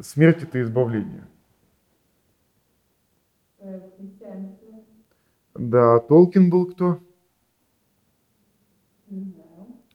смерть 0.00 0.42
это 0.42 0.62
избавление? 0.62 1.24
Э. 3.64 3.80
Да, 5.54 5.94
а 5.96 6.00
Толкин 6.00 6.50
был 6.50 6.66
кто? 6.66 7.00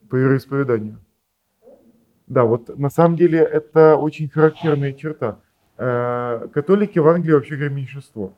По 0.10 0.16
вероисповеданию. 0.16 0.98
Да, 2.28 2.46
вот 2.46 2.78
на 2.78 2.90
самом 2.90 3.16
деле 3.16 3.40
это 3.40 3.96
очень 3.96 4.30
характерная 4.30 4.94
черта. 4.94 5.40
Э, 5.78 6.48
Католики 6.54 7.00
в 7.00 7.08
Англии 7.08 7.34
вообще 7.34 7.56
говоря 7.56 7.74
меньшинство. 7.74 8.34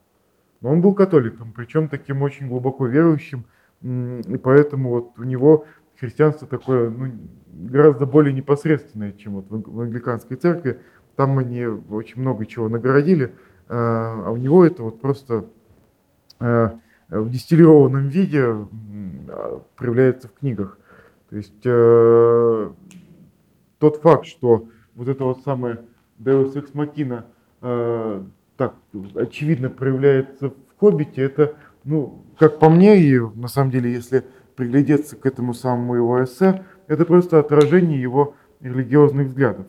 Но 0.60 0.72
он 0.72 0.82
был 0.82 0.94
католиком, 0.94 1.54
причем 1.54 1.88
таким 1.88 2.22
очень 2.22 2.48
глубоко 2.48 2.86
верующим, 2.86 3.46
и 3.82 4.38
поэтому 4.38 4.90
вот 4.90 5.18
у 5.18 5.24
него 5.24 5.66
христианство 6.00 6.48
такое 6.48 6.90
ну, 6.90 7.12
гораздо 7.52 8.06
более 8.06 8.32
непосредственное, 8.34 9.12
чем 9.14 9.34
вот 9.36 9.50
в 9.50 9.56
ан- 9.56 9.64
в 9.66 9.82
англиканской 9.82 10.38
церкви. 10.38 10.80
Там 11.16 11.38
они 11.40 11.66
очень 11.66 12.22
много 12.22 12.46
чего 12.46 12.70
нагородили, 12.70 13.34
а 13.74 14.32
у 14.32 14.38
него 14.38 14.66
это 14.66 14.84
вот 14.84 15.00
просто 15.00 15.46
э, 16.42 16.70
в 17.10 17.30
дистиллированном 17.30 18.10
виде 18.10 18.44
а, 18.44 19.62
проявляется 19.76 20.28
в 20.28 20.34
книгах. 20.34 20.78
То 21.30 21.38
есть 21.38 21.62
э, 21.64 22.70
тот 23.80 24.02
факт, 24.02 24.26
что 24.26 24.68
вот 24.96 25.08
это 25.08 25.24
вот 25.24 25.42
самое 25.44 25.80
Deus 26.20 26.54
Ex 26.54 26.74
Machina 26.74 27.24
э, 27.62 28.24
так 28.58 28.76
очевидно 29.16 29.70
проявляется 29.70 30.50
в 30.50 30.54
«Хоббите», 30.78 31.22
это, 31.22 31.56
ну, 31.86 32.26
как 32.38 32.60
по 32.60 32.70
мне, 32.70 33.00
и 33.00 33.20
на 33.20 33.48
самом 33.48 33.72
деле, 33.72 33.92
если 33.92 34.26
приглядеться 34.56 35.16
к 35.16 35.26
этому 35.26 35.54
самому 35.54 35.96
его 35.96 36.24
эссе, 36.24 36.66
это 36.88 37.06
просто 37.06 37.40
отражение 37.40 38.02
его 38.02 38.36
религиозных 38.60 39.28
взглядов. 39.28 39.66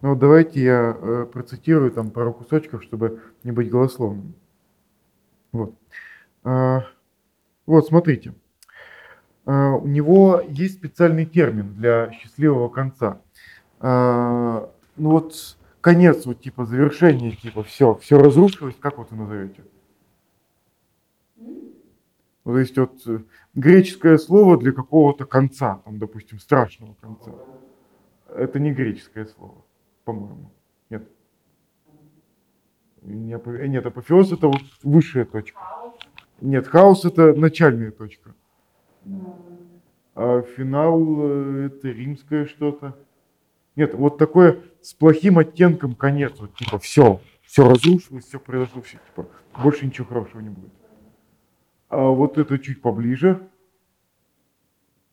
Но 0.00 0.10
вот 0.10 0.18
давайте 0.18 0.62
я 0.62 0.96
э, 0.96 1.26
процитирую 1.32 1.90
там 1.90 2.10
пару 2.10 2.32
кусочков, 2.32 2.82
чтобы 2.82 3.22
не 3.42 3.52
быть 3.52 3.70
голословным. 3.70 4.34
Вот. 5.52 5.74
А, 6.42 6.84
вот, 7.66 7.86
смотрите. 7.86 8.34
А, 9.46 9.74
у 9.74 9.86
него 9.86 10.42
есть 10.48 10.74
специальный 10.74 11.26
термин 11.26 11.74
для 11.74 12.10
счастливого 12.12 12.68
конца. 12.68 13.20
А, 13.80 14.70
ну 14.96 15.10
вот 15.10 15.56
конец, 15.80 16.24
вот 16.26 16.40
типа 16.40 16.64
завершение, 16.64 17.32
типа 17.32 17.62
все, 17.62 17.94
все 17.96 18.18
разрушилось, 18.18 18.76
как 18.80 18.98
вот 18.98 19.10
вы 19.10 19.16
назовете? 19.18 19.64
Ну, 21.36 22.52
то 22.52 22.58
есть 22.58 22.76
вот 22.76 23.06
э, 23.06 23.20
греческое 23.54 24.18
слово 24.18 24.58
для 24.58 24.72
какого-то 24.72 25.24
конца, 25.24 25.80
там, 25.84 25.98
допустим, 25.98 26.38
страшного 26.38 26.94
конца. 27.00 27.32
Это 28.28 28.58
не 28.60 28.72
греческое 28.72 29.26
слово, 29.26 29.64
по-моему. 30.04 30.50
Нет. 30.90 31.08
Не 33.02 33.34
апо- 33.34 33.56
э, 33.56 33.66
Нет, 33.66 33.84
апофеоз 33.86 34.32
это 34.32 34.48
вот 34.48 34.62
высшая 34.82 35.24
точка. 35.24 35.60
Нет, 36.40 36.66
хаос 36.66 37.04
это 37.04 37.34
начальная 37.34 37.90
точка. 37.90 38.34
А 40.14 40.42
финал 40.42 41.00
э, 41.20 41.66
это 41.66 41.88
римское 41.88 42.46
что-то. 42.46 42.96
Нет, 43.76 43.94
вот 43.94 44.18
такое 44.18 44.62
с 44.80 44.94
плохим 44.94 45.38
оттенком 45.38 45.94
конец. 45.94 46.38
Вот 46.38 46.54
типа 46.54 46.78
все, 46.78 47.20
все 47.42 47.68
разрушилось, 47.68 48.24
все 48.26 48.38
произошло, 48.38 48.82
все, 48.82 48.98
типа, 48.98 49.28
больше 49.62 49.86
ничего 49.86 50.06
хорошего 50.06 50.40
не 50.40 50.50
будет. 50.50 50.72
А 51.88 52.08
вот 52.08 52.38
это 52.38 52.58
чуть 52.58 52.82
поближе. 52.82 53.48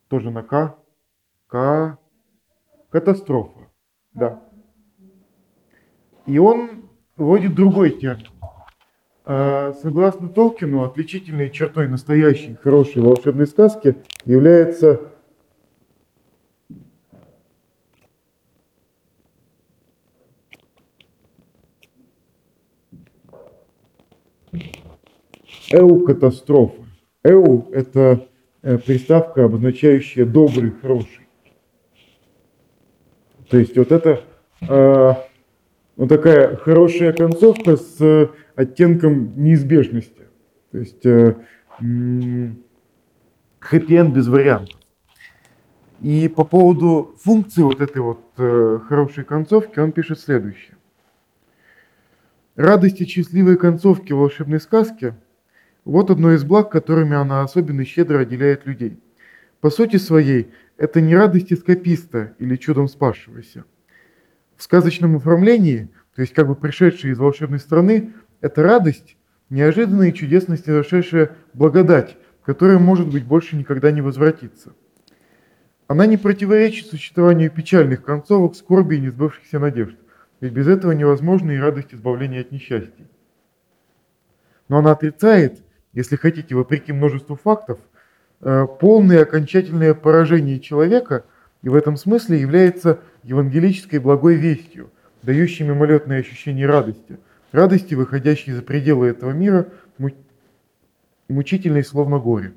Тоже 0.07 0.29
на 0.29 0.43
К. 0.43 0.77
К. 1.47 1.97
Катастрофа. 2.89 3.69
Да. 4.13 4.43
И 6.31 6.37
он 6.37 6.85
вводит 7.17 7.55
другой 7.55 7.89
термин. 7.89 8.27
А, 9.25 9.73
Согласно 9.73 10.29
Толкину, 10.29 10.83
отличительной 10.83 11.49
чертой 11.49 11.89
настоящей 11.89 12.55
хорошей 12.63 13.01
волшебной 13.01 13.47
сказки 13.47 13.97
является 14.23 15.01
эу-катастрофа. 25.73 26.81
Эу– 27.23 27.67
это 27.73 28.25
э, 28.61 28.77
приставка, 28.77 29.43
обозначающая 29.43 30.25
добрый, 30.25 30.71
хороший. 30.71 31.27
То 33.49 33.57
есть 33.57 33.77
вот 33.77 33.91
это 33.91 34.23
э, 36.01 36.05
вот 36.05 36.09
такая 36.09 36.55
хорошая 36.55 37.13
концовка 37.13 37.77
с 37.77 38.01
э, 38.01 38.29
оттенком 38.55 39.33
неизбежности. 39.41 40.23
То 40.71 40.77
есть 40.79 41.05
э, 41.05 41.35
хэппи-энд 43.59 44.13
без 44.13 44.27
вариантов. 44.27 44.79
И 46.01 46.27
по 46.27 46.43
поводу 46.43 47.15
функции 47.23 47.61
вот 47.61 47.79
этой 47.81 48.01
вот 48.01 48.21
э, 48.37 48.79
хорошей 48.87 49.23
концовки 49.23 49.79
он 49.79 49.91
пишет 49.91 50.19
следующее. 50.19 50.77
Радость 52.55 53.01
и 53.01 53.05
счастливые 53.05 53.57
концовки 53.57 54.13
волшебной 54.13 54.59
сказки– 54.59 55.13
вот 55.85 56.11
одно 56.11 56.33
из 56.33 56.43
благ, 56.43 56.71
которыми 56.71 57.15
она 57.15 57.41
особенно 57.41 57.85
щедро 57.85 58.19
отделяет 58.19 58.65
людей. 58.65 58.99
По 59.61 59.69
сути 59.69 59.97
своей, 59.97 60.51
это 60.77 61.01
не 61.01 61.15
радость 61.15 61.51
эскаписта 61.51 62.33
или 62.37 62.55
чудом 62.55 62.87
спасшегося. 62.87 63.65
В 64.61 64.63
сказочном 64.63 65.15
оформлении, 65.15 65.89
то 66.13 66.21
есть 66.21 66.35
как 66.35 66.47
бы 66.47 66.53
пришедшая 66.53 67.13
из 67.13 67.17
волшебной 67.17 67.57
страны, 67.57 68.13
это 68.41 68.61
радость, 68.61 69.17
неожиданная 69.49 70.09
и 70.09 70.13
чудесно 70.13 70.55
снизошедшая 70.55 71.31
благодать, 71.55 72.15
которая, 72.45 72.77
может 72.77 73.11
быть, 73.11 73.25
больше 73.25 73.55
никогда 73.55 73.89
не 73.89 74.01
возвратится. 74.01 74.73
Она 75.87 76.05
не 76.05 76.15
противоречит 76.15 76.85
существованию 76.85 77.49
печальных 77.49 78.03
концовок, 78.03 78.55
скорби 78.55 78.97
и 78.97 78.99
несбывшихся 78.99 79.57
надежд, 79.57 79.95
ведь 80.41 80.53
без 80.53 80.67
этого 80.67 80.91
невозможна 80.91 81.49
и 81.49 81.57
радость 81.57 81.95
избавления 81.95 82.41
от 82.41 82.51
несчастий. 82.51 83.07
Но 84.69 84.77
она 84.77 84.91
отрицает, 84.91 85.63
если 85.91 86.17
хотите, 86.17 86.53
вопреки 86.53 86.93
множеству 86.93 87.35
фактов, 87.35 87.79
э, 88.41 88.67
полное 88.79 89.23
окончательное 89.23 89.95
поражение 89.95 90.59
человека 90.59 91.25
и 91.61 91.69
в 91.69 91.75
этом 91.75 91.97
смысле 91.97 92.39
является 92.39 92.99
евангелической 93.23 93.99
благой 93.99 94.35
вестью, 94.35 94.91
дающей 95.21 95.65
мимолетное 95.65 96.19
ощущение 96.19 96.65
радости, 96.65 97.19
радости, 97.51 97.93
выходящей 97.93 98.53
за 98.53 98.61
пределы 98.61 99.07
этого 99.07 99.31
мира, 99.31 99.67
му- 99.97 100.09
мучительной 101.27 101.83
словно 101.83 102.19
горе. 102.19 102.53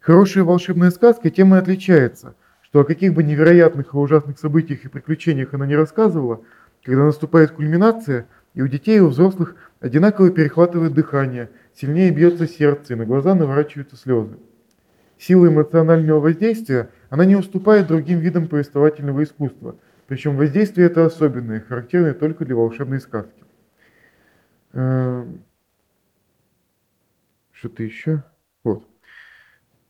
Хорошая 0.00 0.44
волшебная 0.44 0.90
сказка 0.90 1.30
тем 1.30 1.54
и 1.54 1.58
отличается, 1.58 2.34
что 2.62 2.80
о 2.80 2.84
каких 2.84 3.14
бы 3.14 3.22
невероятных 3.22 3.94
и 3.94 3.96
ужасных 3.96 4.38
событиях 4.38 4.84
и 4.84 4.88
приключениях 4.88 5.54
она 5.54 5.66
не 5.66 5.76
рассказывала, 5.76 6.42
когда 6.82 7.04
наступает 7.04 7.52
кульминация, 7.52 8.26
и 8.52 8.60
у 8.60 8.68
детей, 8.68 8.98
и 8.98 9.00
у 9.00 9.08
взрослых 9.08 9.56
одинаково 9.80 10.30
перехватывает 10.30 10.92
дыхание, 10.92 11.48
сильнее 11.74 12.10
бьется 12.10 12.46
сердце, 12.46 12.92
и 12.92 12.96
на 12.96 13.06
глаза 13.06 13.34
наворачиваются 13.34 13.96
слезы. 13.96 14.36
Сила 15.18 15.48
эмоционального 15.48 16.20
воздействия, 16.20 16.90
она 17.10 17.24
не 17.24 17.36
уступает 17.36 17.86
другим 17.86 18.18
видам 18.20 18.48
повествовательного 18.48 19.22
искусства, 19.24 19.76
причем 20.06 20.36
воздействие 20.36 20.86
это 20.88 21.04
особенное, 21.06 21.60
характерное 21.60 22.14
только 22.14 22.44
для 22.44 22.56
волшебной 22.56 23.00
сказки. 23.00 23.44
Эм, 24.72 25.44
Что-то 27.52 27.82
еще? 27.82 28.22
Вот. 28.64 28.86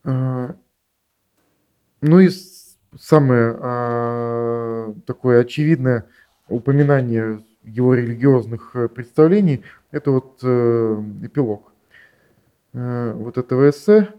Э, 0.03 0.53
Ну 2.01 2.19
и 2.19 2.29
самое 2.97 3.57
а, 3.59 4.93
такое 5.05 5.41
очевидное 5.41 6.07
упоминание 6.47 7.43
его 7.63 7.95
религиозных 7.95 8.75
э, 8.75 8.87
представлений, 8.87 9.63
это 9.91 10.11
вот 10.11 10.39
э, 10.43 11.03
эпилог 11.23 11.73
э, 12.73 13.13
вот 13.13 13.37
этого 13.37 13.69
эссе, 13.69 14.09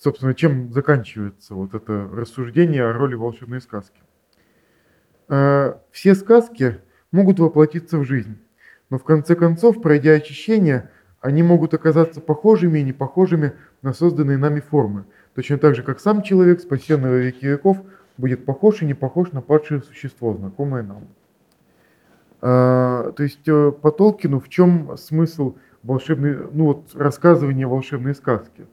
собственно, 0.00 0.34
чем 0.34 0.72
заканчивается 0.72 1.54
вот 1.54 1.74
это 1.74 2.08
рассуждение 2.12 2.84
о 2.84 2.92
роли 2.92 3.14
волшебной 3.14 3.60
сказки. 3.60 4.00
Э, 5.28 5.74
все 5.90 6.14
сказки 6.14 6.80
могут 7.10 7.38
воплотиться 7.38 7.98
в 7.98 8.04
жизнь, 8.04 8.38
но 8.90 8.98
в 8.98 9.04
конце 9.04 9.34
концов, 9.34 9.80
пройдя 9.80 10.12
очищение, 10.12 10.90
они 11.20 11.42
могут 11.42 11.72
оказаться 11.72 12.20
похожими 12.20 12.80
и 12.80 12.82
непохожими 12.82 13.52
на 13.80 13.92
созданные 13.92 14.38
нами 14.38 14.60
формы, 14.60 15.04
точно 15.34 15.58
так 15.58 15.74
же, 15.74 15.82
как 15.82 16.00
сам 16.00 16.22
человек, 16.22 16.60
спасенный 16.60 17.10
во 17.10 17.16
веки 17.16 17.46
веков, 17.46 17.78
будет 18.18 18.44
похож 18.44 18.82
и 18.82 18.86
не 18.86 18.94
похож 18.94 19.32
на 19.32 19.40
падшее 19.40 19.82
существо, 19.82 20.34
знакомое 20.34 20.82
нам. 20.82 21.08
А, 22.40 23.12
то 23.12 23.22
есть 23.22 23.46
э, 23.46 23.72
по 23.72 23.92
Толкину 23.92 24.40
в 24.40 24.48
чем 24.48 24.96
смысл 24.98 25.56
волшебной, 25.84 26.48
ну 26.52 26.66
вот 26.66 26.90
рассказывания 26.94 27.66
волшебной 27.66 28.14
сказки? 28.14 28.66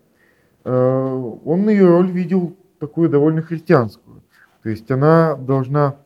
А, 0.63 1.15
он 1.45 1.69
ее 1.69 1.87
роль 1.87 2.11
видел 2.11 2.55
такую 2.79 3.09
довольно 3.09 3.41
христианскую. 3.41 4.23
То 4.63 4.69
есть 4.69 4.89
она 4.91 5.35
должна 5.35 5.97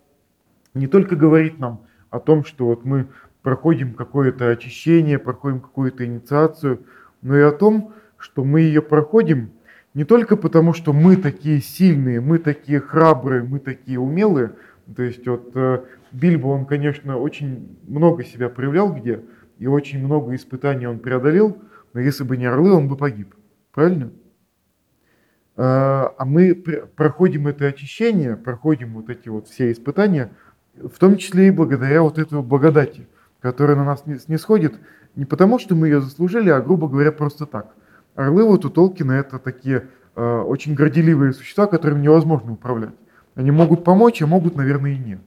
не 0.74 0.88
только 0.88 1.16
говорить 1.16 1.60
нам 1.60 1.82
о 2.10 2.20
том, 2.20 2.44
что 2.44 2.68
вот 2.68 2.86
мы 2.86 3.08
проходим 3.42 3.94
какое-то 3.94 4.50
очищение, 4.50 5.20
проходим 5.20 5.60
какую-то 5.60 6.06
инициацию, 6.06 6.86
но 7.22 7.38
и 7.38 7.42
о 7.42 7.52
том, 7.52 7.94
что 8.18 8.44
мы 8.44 8.62
ее 8.62 8.82
проходим 8.82 9.52
не 9.94 10.06
только 10.06 10.38
потому, 10.38 10.74
что 10.74 10.94
мы 10.94 11.18
такие 11.18 11.62
сильные, 11.62 12.22
мы 12.22 12.40
такие 12.40 12.80
храбрые, 12.80 13.44
мы 13.44 13.60
такие 13.60 14.00
умелые, 14.00 14.54
то 14.96 15.04
есть 15.04 15.28
вот 15.28 15.52
э, 15.56 15.84
Бильбо, 16.12 16.48
он, 16.48 16.66
конечно, 16.66 17.18
очень 17.18 17.78
много 17.88 18.24
себя 18.24 18.50
проявлял 18.50 18.94
где, 18.94 19.22
и 19.60 19.68
очень 19.68 20.04
много 20.04 20.36
испытаний 20.36 20.88
он 20.88 21.00
преодолел, 21.00 21.58
но 21.94 22.00
если 22.00 22.24
бы 22.24 22.38
не 22.38 22.46
орлы, 22.46 22.74
он 22.74 22.88
бы 22.88 22.98
погиб. 22.98 23.36
Правильно? 23.72 24.12
А, 25.56 26.14
а 26.18 26.26
мы 26.26 26.56
проходим 26.56 27.48
это 27.48 27.68
очищение, 27.68 28.36
проходим 28.36 28.94
вот 28.94 29.10
эти 29.10 29.30
вот 29.30 29.48
все 29.48 29.72
испытания, 29.72 30.32
в 30.76 30.98
том 30.98 31.18
числе 31.18 31.48
и 31.48 31.52
благодаря 31.52 32.02
вот 32.02 32.18
этой 32.18 32.42
благодати, 32.42 33.08
которая 33.40 33.76
на 33.76 33.86
нас 33.86 34.04
не 34.06 34.38
сходит 34.38 34.76
не 35.16 35.26
потому, 35.26 35.60
что 35.60 35.76
мы 35.76 35.88
ее 35.88 36.02
заслужили, 36.02 36.50
а, 36.50 36.62
грубо 36.62 36.88
говоря, 36.88 37.12
просто 37.12 37.46
так. 37.46 37.76
Орлы 38.16 38.44
вот 38.44 38.66
у 38.66 38.70
Толкина 38.70 39.14
это 39.14 39.40
такие 39.40 39.88
э, 40.16 40.40
очень 40.42 40.76
горделивые 40.76 41.34
существа, 41.34 41.68
которыми 41.68 42.02
невозможно 42.02 42.54
управлять. 42.54 42.94
Они 43.36 43.52
могут 43.52 43.84
помочь, 43.84 44.22
а 44.22 44.28
могут, 44.28 44.56
наверное, 44.56 44.92
и 44.92 44.98
нет. 44.98 45.22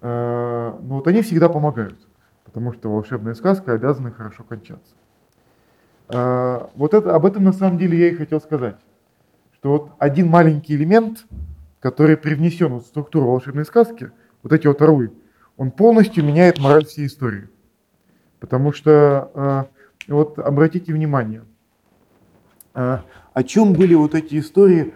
Э, 0.00 0.72
но 0.80 0.96
вот 0.96 1.06
они 1.06 1.22
всегда 1.22 1.48
помогают, 1.48 1.98
потому 2.44 2.72
что 2.72 2.90
волшебная 2.90 3.34
сказка 3.34 3.72
обязана 3.72 4.10
хорошо 4.10 4.42
кончаться. 4.44 4.94
Э, 6.08 6.66
вот 6.74 6.94
это, 6.94 7.14
об 7.14 7.26
этом 7.26 7.44
на 7.44 7.52
самом 7.52 7.78
деле 7.78 7.98
я 7.98 8.08
и 8.08 8.14
хотел 8.14 8.40
сказать, 8.40 8.76
что 9.64 9.70
вот 9.70 9.92
один 9.98 10.28
маленький 10.28 10.74
элемент, 10.74 11.24
который 11.80 12.18
привнесен 12.18 12.74
в 12.74 12.82
структуру 12.82 13.28
волшебной 13.28 13.64
сказки, 13.64 14.10
вот 14.42 14.52
эти 14.52 14.66
вот 14.66 14.82
орлы, 14.82 15.10
он 15.56 15.70
полностью 15.70 16.22
меняет 16.22 16.58
мораль 16.58 16.84
всей 16.84 17.06
истории. 17.06 17.48
Потому 18.40 18.74
что, 18.74 19.70
вот 20.06 20.38
обратите 20.38 20.92
внимание, 20.92 21.44
о 22.74 23.42
чем 23.46 23.72
были 23.72 23.94
вот 23.94 24.14
эти 24.14 24.38
истории, 24.38 24.92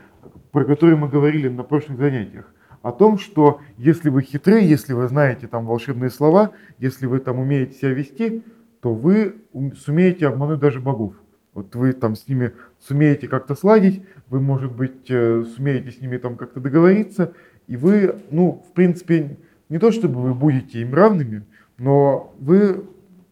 про 0.53 0.67
которые 0.67 0.97
мы 0.97 1.09
говорили 1.09 1.49
на 1.49 1.63
прошлых 1.63 1.97
занятиях 1.97 2.53
о 2.83 2.93
том, 2.93 3.19
что 3.19 3.63
если 3.79 4.11
вы 4.11 4.21
хитры, 4.21 4.61
если 4.61 4.93
вы 4.93 5.09
знаете 5.09 5.47
там 5.47 5.65
волшебные 5.65 6.11
слова, 6.11 6.51
если 6.77 7.07
вы 7.07 7.21
там 7.21 7.39
умеете 7.39 7.73
себя 7.73 7.95
вести, 7.95 8.45
то 8.83 8.93
вы 8.93 9.37
сумеете 9.83 10.29
обмануть 10.29 10.61
даже 10.61 10.79
богов. 10.79 11.15
Вот 11.59 11.75
вы 11.75 11.93
там 11.93 12.15
с 12.15 12.29
ними 12.29 12.53
сумеете 12.79 13.27
как-то 13.27 13.57
сладить, 13.57 14.05
вы, 14.29 14.39
может 14.39 14.71
быть, 14.71 15.11
э, 15.11 15.43
сумеете 15.57 15.91
с 15.91 16.01
ними 16.01 16.17
там 16.17 16.37
как-то 16.37 16.61
договориться, 16.61 17.33
и 17.67 17.77
вы, 17.77 18.15
ну, 18.31 18.65
в 18.71 18.73
принципе, 18.75 19.39
не 19.69 19.81
то 19.81 19.91
чтобы 19.91 20.23
вы 20.23 20.35
будете 20.35 20.81
им 20.81 20.95
равными, 20.95 21.45
но 21.77 22.33
вы 22.39 22.85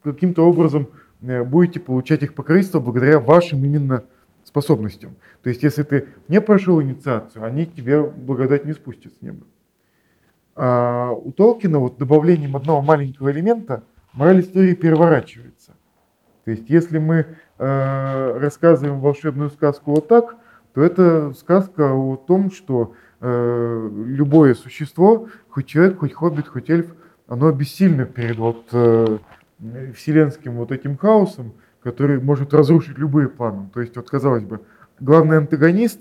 каким-то 0.03 0.45
образом 0.45 0.89
э, 1.23 1.45
будете 1.45 1.79
получать 1.79 2.25
их 2.25 2.35
покровительство 2.35 2.81
благодаря 2.81 3.21
вашим 3.21 3.65
именно 3.65 4.03
способностям. 4.43 5.15
То 5.45 5.51
есть, 5.51 5.63
если 5.63 5.85
ты 5.85 6.09
не 6.27 6.41
прошел 6.41 6.83
инициацию, 6.83 7.45
они 7.45 7.65
тебе 7.65 8.03
благодать 8.03 8.65
не 8.65 8.73
спустят 8.73 9.13
с 9.13 9.23
неба. 9.23 9.47
А 10.57 11.13
у 11.13 11.31
Толкина 11.31 11.79
вот 11.79 11.97
добавлением 11.97 12.57
одного 12.57 12.83
маленького 12.83 13.31
элемента 13.31 13.85
мораль 14.13 14.41
истории 14.41 14.75
переворачивается. 14.75 15.77
То 16.45 16.51
есть, 16.51 16.69
если 16.69 16.99
мы 16.99 17.37
рассказываем 17.59 19.01
волшебную 19.01 19.51
сказку 19.51 19.93
вот 19.93 20.09
так, 20.09 20.37
то 20.75 20.83
это 20.83 21.33
сказка 21.33 21.93
о 21.95 22.17
том, 22.17 22.51
что 22.51 22.93
э, 23.21 23.91
любое 24.07 24.55
существо, 24.55 25.29
хоть 25.49 25.67
человек, 25.67 26.01
хоть 26.01 26.13
хоббит, 26.13 26.49
хоть 26.49 26.69
эльф, 26.69 26.95
оно 27.29 27.51
бессильно 27.53 28.05
перед 28.05 28.37
вот 28.37 28.67
э, 28.73 29.19
вселенским 29.95 30.57
вот 30.57 30.73
этим 30.73 30.99
хаосом, 30.99 31.55
который 31.83 32.21
может 32.21 32.53
разрушить 32.53 32.99
любые 32.99 33.29
планы. 33.29 33.71
То 33.73 33.81
есть, 33.81 33.97
вот 33.97 34.11
казалось 34.11 34.45
бы, 34.45 34.61
главный 35.01 35.39
антагонист 35.39 36.01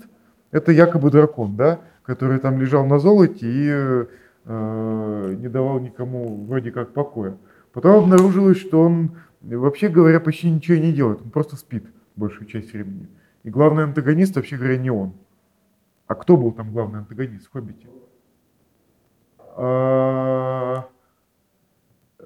это 0.50 0.72
якобы 0.72 1.10
дракон, 1.10 1.56
да, 1.56 1.80
который 2.02 2.38
там 2.38 2.60
лежал 2.60 2.86
на 2.86 2.98
золоте 2.98 3.46
и 3.46 4.06
э, 4.44 5.34
не 5.38 5.48
давал 5.48 5.80
никому 5.80 6.44
вроде 6.44 6.70
как 6.70 6.92
покоя. 6.92 7.36
Потом 7.72 8.04
обнаружилось, 8.04 8.58
что 8.58 8.80
он, 8.80 9.12
вообще 9.54 9.88
говоря, 9.88 10.20
почти 10.20 10.50
ничего 10.50 10.78
не 10.78 10.92
делает, 10.92 11.22
он 11.22 11.30
просто 11.30 11.56
спит 11.56 11.84
большую 12.16 12.46
часть 12.46 12.72
времени. 12.72 13.08
И 13.44 13.50
главный 13.50 13.84
антагонист, 13.84 14.34
вообще 14.36 14.56
говоря, 14.56 14.76
не 14.76 14.90
он. 14.90 15.14
А 16.06 16.14
кто 16.14 16.36
был 16.36 16.52
там 16.52 16.72
главный 16.72 17.00
антагонист 17.00 17.46
в 17.46 17.52
«Хоббите»? 17.52 17.88
А, 19.56 20.88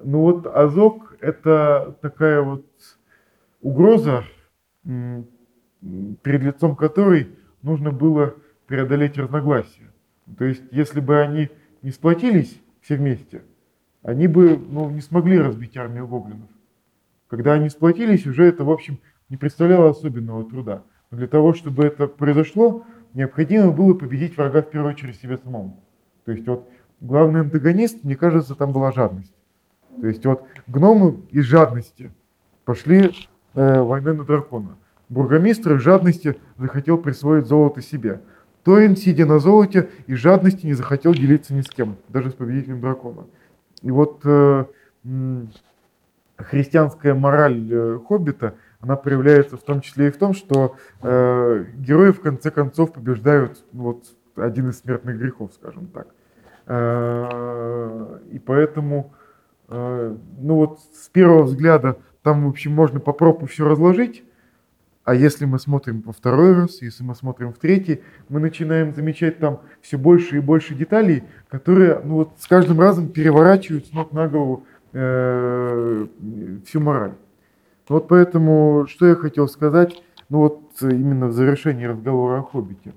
ну 0.03 0.21
вот 0.21 0.47
Азок 0.47 1.15
это 1.21 1.95
такая 2.01 2.41
вот 2.41 2.65
угроза, 3.61 4.23
перед 4.83 6.41
лицом 6.41 6.75
которой 6.75 7.35
нужно 7.61 7.91
было 7.91 8.35
преодолеть 8.67 9.17
разногласия. 9.17 9.91
То 10.37 10.45
есть, 10.45 10.63
если 10.71 10.99
бы 10.99 11.19
они 11.19 11.49
не 11.81 11.91
сплотились 11.91 12.59
все 12.81 12.95
вместе, 12.95 13.43
они 14.01 14.27
бы 14.27 14.57
ну, 14.57 14.89
не 14.89 15.01
смогли 15.01 15.39
разбить 15.39 15.77
армию 15.77 16.07
гоблинов. 16.07 16.49
Когда 17.31 17.53
они 17.53 17.69
сплотились, 17.69 18.27
уже 18.27 18.43
это, 18.43 18.65
в 18.65 18.69
общем, 18.69 18.99
не 19.29 19.37
представляло 19.37 19.91
особенного 19.91 20.43
труда. 20.43 20.83
Но 21.11 21.17
для 21.17 21.27
того, 21.27 21.53
чтобы 21.53 21.85
это 21.85 22.07
произошло, 22.07 22.83
необходимо 23.13 23.71
было 23.71 23.93
победить 23.93 24.35
врага 24.35 24.61
в 24.61 24.69
первую 24.69 24.91
очередь 24.91 25.15
себе 25.15 25.37
самому. 25.37 25.81
То 26.25 26.33
есть 26.33 26.45
вот 26.45 26.69
главный 26.99 27.39
антагонист, 27.39 28.03
мне 28.03 28.17
кажется, 28.17 28.53
там 28.53 28.73
была 28.73 28.91
жадность. 28.91 29.33
То 30.01 30.07
есть 30.07 30.25
вот 30.25 30.43
гномы 30.67 31.21
из 31.29 31.45
жадности 31.45 32.11
пошли 32.65 33.11
э, 33.53 33.81
войны 33.81 34.11
на 34.11 34.25
дракона. 34.25 34.75
Бургомистр 35.07 35.75
из 35.75 35.81
жадности 35.81 36.35
захотел 36.57 36.97
присвоить 36.97 37.45
золото 37.45 37.81
себе. 37.81 38.19
Торин, 38.65 38.97
сидя 38.97 39.25
на 39.25 39.39
золоте, 39.39 39.89
из 40.05 40.17
жадности 40.17 40.65
не 40.65 40.73
захотел 40.73 41.13
делиться 41.13 41.53
ни 41.53 41.61
с 41.61 41.69
кем, 41.69 41.95
даже 42.09 42.31
с 42.31 42.33
победителем 42.33 42.81
дракона. 42.81 43.25
И 43.83 43.89
вот 43.89 44.19
э, 44.25 44.65
христианская 46.43 47.13
мораль 47.13 47.67
э, 47.71 47.99
Хоббита, 48.07 48.55
она 48.79 48.95
проявляется 48.95 49.57
в 49.57 49.61
том 49.61 49.81
числе 49.81 50.07
и 50.07 50.11
в 50.11 50.17
том, 50.17 50.33
что 50.33 50.75
э, 51.01 51.65
герои 51.75 52.11
в 52.11 52.21
конце 52.21 52.51
концов 52.51 52.93
побеждают 52.93 53.63
ну, 53.71 53.83
вот, 53.83 54.05
один 54.35 54.69
из 54.69 54.79
смертных 54.79 55.17
грехов, 55.17 55.51
скажем 55.53 55.87
так. 55.87 56.07
Э, 56.67 58.19
и 58.31 58.39
поэтому, 58.39 59.13
э, 59.67 60.17
ну 60.39 60.55
вот 60.55 60.79
с 60.93 61.09
первого 61.09 61.43
взгляда 61.43 61.97
там, 62.23 62.45
в 62.45 62.49
общем, 62.49 62.71
можно 62.73 62.99
по 62.99 63.13
все 63.45 63.67
разложить, 63.67 64.23
а 65.03 65.15
если 65.15 65.45
мы 65.45 65.57
смотрим 65.57 66.03
по 66.03 66.11
второй 66.11 66.53
раз, 66.53 66.81
если 66.81 67.03
мы 67.03 67.15
смотрим 67.15 67.53
в 67.53 67.57
третий, 67.57 68.01
мы 68.29 68.39
начинаем 68.39 68.93
замечать 68.93 69.39
там 69.39 69.61
все 69.81 69.97
больше 69.97 70.37
и 70.37 70.39
больше 70.39 70.75
деталей, 70.75 71.23
которые 71.49 71.99
ну, 72.03 72.15
вот, 72.15 72.33
с 72.37 72.47
каждым 72.47 72.79
разом 72.79 73.09
переворачивают 73.09 73.87
с 73.87 73.93
ног 73.93 74.11
на 74.11 74.27
голову 74.27 74.65
э, 74.93 76.07
всю 76.65 76.79
мораль. 76.79 77.13
Вот 77.87 78.07
поэтому, 78.07 78.85
что 78.87 79.05
я 79.05 79.15
хотел 79.15 79.47
сказать, 79.49 80.01
ну 80.29 80.39
вот 80.39 80.61
именно 80.81 81.27
в 81.27 81.33
завершении 81.33 81.85
разговора 81.85 82.39
о 82.39 82.43
«Хоббите». 82.43 82.93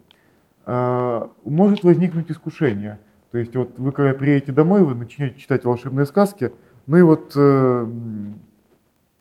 А, 0.66 1.30
может 1.44 1.82
возникнуть 1.82 2.30
искушение. 2.30 3.00
То 3.32 3.38
есть 3.38 3.56
вот 3.56 3.76
вы 3.76 3.90
когда 3.90 4.14
приедете 4.14 4.52
домой, 4.52 4.84
вы 4.84 4.94
начнете 4.94 5.38
читать 5.38 5.64
волшебные 5.64 6.06
сказки, 6.06 6.52
ну 6.86 6.96
и 6.96 7.02
вот 7.02 7.32
э, 7.34 7.86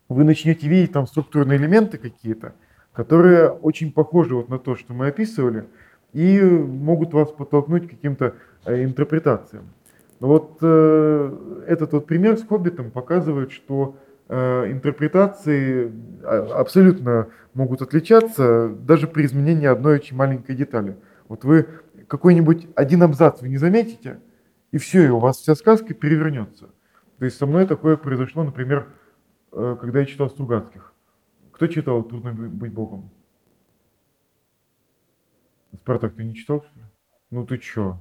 вы 0.10 0.24
начнете 0.24 0.68
видеть 0.68 0.92
там 0.92 1.08
структурные 1.08 1.58
элементы 1.58 1.98
какие-то, 1.98 2.54
которые 2.94 3.50
очень 3.50 3.92
похожи 3.92 4.36
вот 4.36 4.50
на 4.50 4.60
то, 4.60 4.76
что 4.76 4.94
мы 4.94 5.08
описывали, 5.08 5.66
и 6.14 6.40
могут 6.40 7.14
вас 7.14 7.32
подтолкнуть 7.32 7.88
к 7.88 7.90
каким-то 7.90 8.36
э, 8.66 8.84
интерпретациям. 8.84 9.64
Но 10.24 10.30
вот 10.30 10.60
э, 10.62 11.66
этот 11.68 11.92
вот 11.92 12.08
пример 12.08 12.38
с 12.38 12.48
«Хоббитом» 12.48 12.92
показывает, 12.92 13.52
что 13.52 13.98
э, 14.30 14.72
интерпретации 14.72 15.92
а, 16.24 16.62
абсолютно 16.62 17.28
могут 17.54 17.82
отличаться 17.82 18.70
даже 18.70 19.08
при 19.08 19.26
изменении 19.26 19.68
одной 19.68 19.96
очень 19.96 20.16
маленькой 20.16 20.56
детали. 20.56 20.96
Вот 21.28 21.44
вы 21.44 21.68
какой-нибудь 22.08 22.70
один 22.74 23.04
абзац 23.04 23.42
вы 23.42 23.50
не 23.50 23.58
заметите, 23.58 24.22
и 24.72 24.78
все, 24.78 25.08
и 25.08 25.10
у 25.10 25.20
вас 25.20 25.40
вся 25.40 25.56
сказка 25.56 25.94
перевернется. 25.94 26.70
То 27.20 27.26
есть 27.26 27.38
со 27.38 27.46
мной 27.46 27.68
такое 27.68 27.98
произошло, 27.98 28.46
например, 28.46 28.88
э, 29.52 29.76
когда 29.82 30.00
я 30.00 30.06
читал 30.06 30.30
Стругацких. 30.30 30.94
Кто 31.52 31.68
читал 31.68 32.02
«Трудно 32.02 32.32
быть 32.32 32.72
Богом»? 32.72 33.10
Спартак, 35.74 36.14
ты 36.16 36.24
не 36.24 36.34
читал? 36.34 36.64
Ну 37.30 37.46
ты 37.46 37.58
чё? 37.58 38.00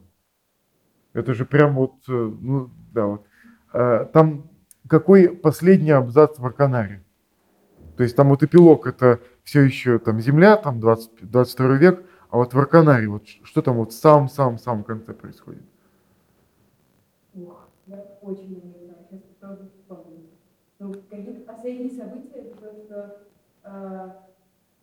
Это 1.15 1.35
же 1.35 1.45
прям 1.45 1.75
вот, 1.75 1.95
э, 2.09 2.13
ну 2.13 2.71
да, 2.93 3.07
вот. 3.07 3.25
А, 3.73 4.05
там 4.07 4.51
какой 4.89 5.29
последний 5.31 5.91
абзац 5.91 6.39
в 6.39 6.47
Арканаре? 6.47 7.05
То 7.97 8.03
есть 8.05 8.17
там 8.17 8.29
вот 8.31 8.43
эпилог, 8.43 8.87
это 8.87 9.21
все 9.45 9.63
еще 9.63 9.99
там 9.99 10.21
Земля, 10.21 10.57
там 10.57 10.81
20, 10.81 11.11
22 11.31 11.77
век, 11.77 12.05
а 12.31 12.37
вот 12.39 12.55
в 12.55 12.59
Арканаре, 12.59 13.09
вот 13.09 13.27
что 13.27 13.63
там 13.63 13.77
вот 13.77 13.93
в 13.93 13.97
самом-самом-самом 13.97 14.85
конце 14.85 15.13
происходит? 15.15 15.63
Ух, 17.35 17.69
я 17.87 17.97
очень 18.23 18.55
не 18.55 18.61
знаю, 18.85 18.99
сейчас 19.11 19.21
попробую 19.41 19.71
вспомнить. 19.71 20.31
Ну, 20.79 20.93
какие-то 21.11 21.41
последние 21.53 21.91
события, 21.91 22.41
это 22.41 22.57
то, 22.57 22.73
что 22.75 23.17
э, 23.65 24.11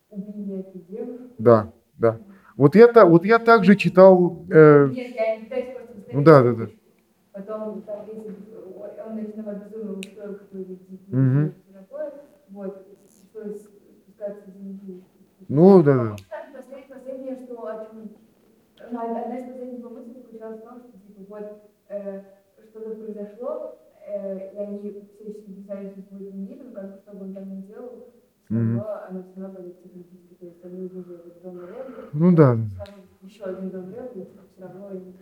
убили 0.09 0.59
эту 0.61 0.79
девушку. 0.79 1.33
Да, 1.37 1.71
да. 1.97 2.19
Вот 2.57 2.75
я, 2.75 2.91
вот 3.05 3.25
я 3.25 3.39
также 3.39 3.75
читал... 3.75 4.45
э, 4.49 4.87
Нет, 4.87 4.97
я 5.17 5.39
не 5.39 5.45
просто 5.47 5.78
Ну 6.11 6.23
да, 6.23 6.43
да, 6.43 6.53
да. 6.53 6.67
Потом, 7.31 7.81
там, 7.83 8.05
если 8.07 8.19
он 9.05 9.15
начинал 9.15 9.55
безумно 9.55 9.99
устроил 9.99 10.39
Мгм. 11.09 11.53
такое, 11.73 12.13
вот, 12.49 12.87
спускаться 13.31 14.51
земли. 14.51 15.03
Ну, 15.47 15.83
да, 15.83 15.93
да. 15.95 16.15
Последнее, 16.89 17.35
что 17.35 17.67
одна 17.67 19.37
из 19.37 19.43
последних 19.45 19.89
мыслей 19.89 20.13
заключалась 20.21 20.59
в 20.59 20.63
том, 20.63 20.79
что 20.79 20.91
типа 20.99 21.21
вот 21.29 21.71
э, 21.89 22.21
что-то 22.69 22.95
произошло, 22.95 23.77
э, 24.07 24.53
и 24.53 24.57
они 24.57 24.77
все 24.79 25.29
еще 25.29 25.41
писали, 25.41 25.89
что 25.89 26.15
будет 26.15 26.33
мир, 26.33 26.57
но 26.63 26.71
как 26.71 26.91
бы 26.91 26.97
что 27.03 27.11
бы 27.13 27.25
он 27.25 27.33
там 27.33 27.55
ни 27.55 27.61
делал, 27.61 28.13
оно 29.09 29.23
все 29.23 29.41
равно 29.41 29.59
будет 29.59 29.79
психологически, 29.79 30.33
то 30.39 30.45
есть 30.45 30.65
они 30.65 30.85
этот 30.87 31.41
дом 31.43 31.59
Ну 32.13 32.35
да. 32.35 32.57
еще 33.21 33.43
один 33.43 33.69
дом 33.69 33.91
Ревли, 33.91 34.27
все 34.53 34.61
равно 34.63 34.87
они 34.87 34.99
не 35.05 35.13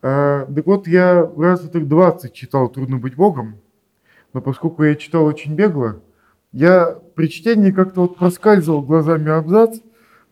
так 0.00 0.66
вот, 0.66 0.86
я 0.86 1.28
раз 1.36 1.64
это 1.64 1.80
20 1.80 2.32
читал 2.32 2.68
«Трудно 2.68 2.98
быть 2.98 3.16
Богом», 3.16 3.56
но 4.32 4.40
поскольку 4.40 4.84
я 4.84 4.94
читал 4.94 5.24
очень 5.24 5.54
бегло, 5.54 6.00
я 6.52 6.98
при 7.14 7.28
чтении 7.28 7.70
как-то 7.72 8.02
вот 8.02 8.16
проскальзывал 8.16 8.82
глазами 8.82 9.30
абзац, 9.30 9.80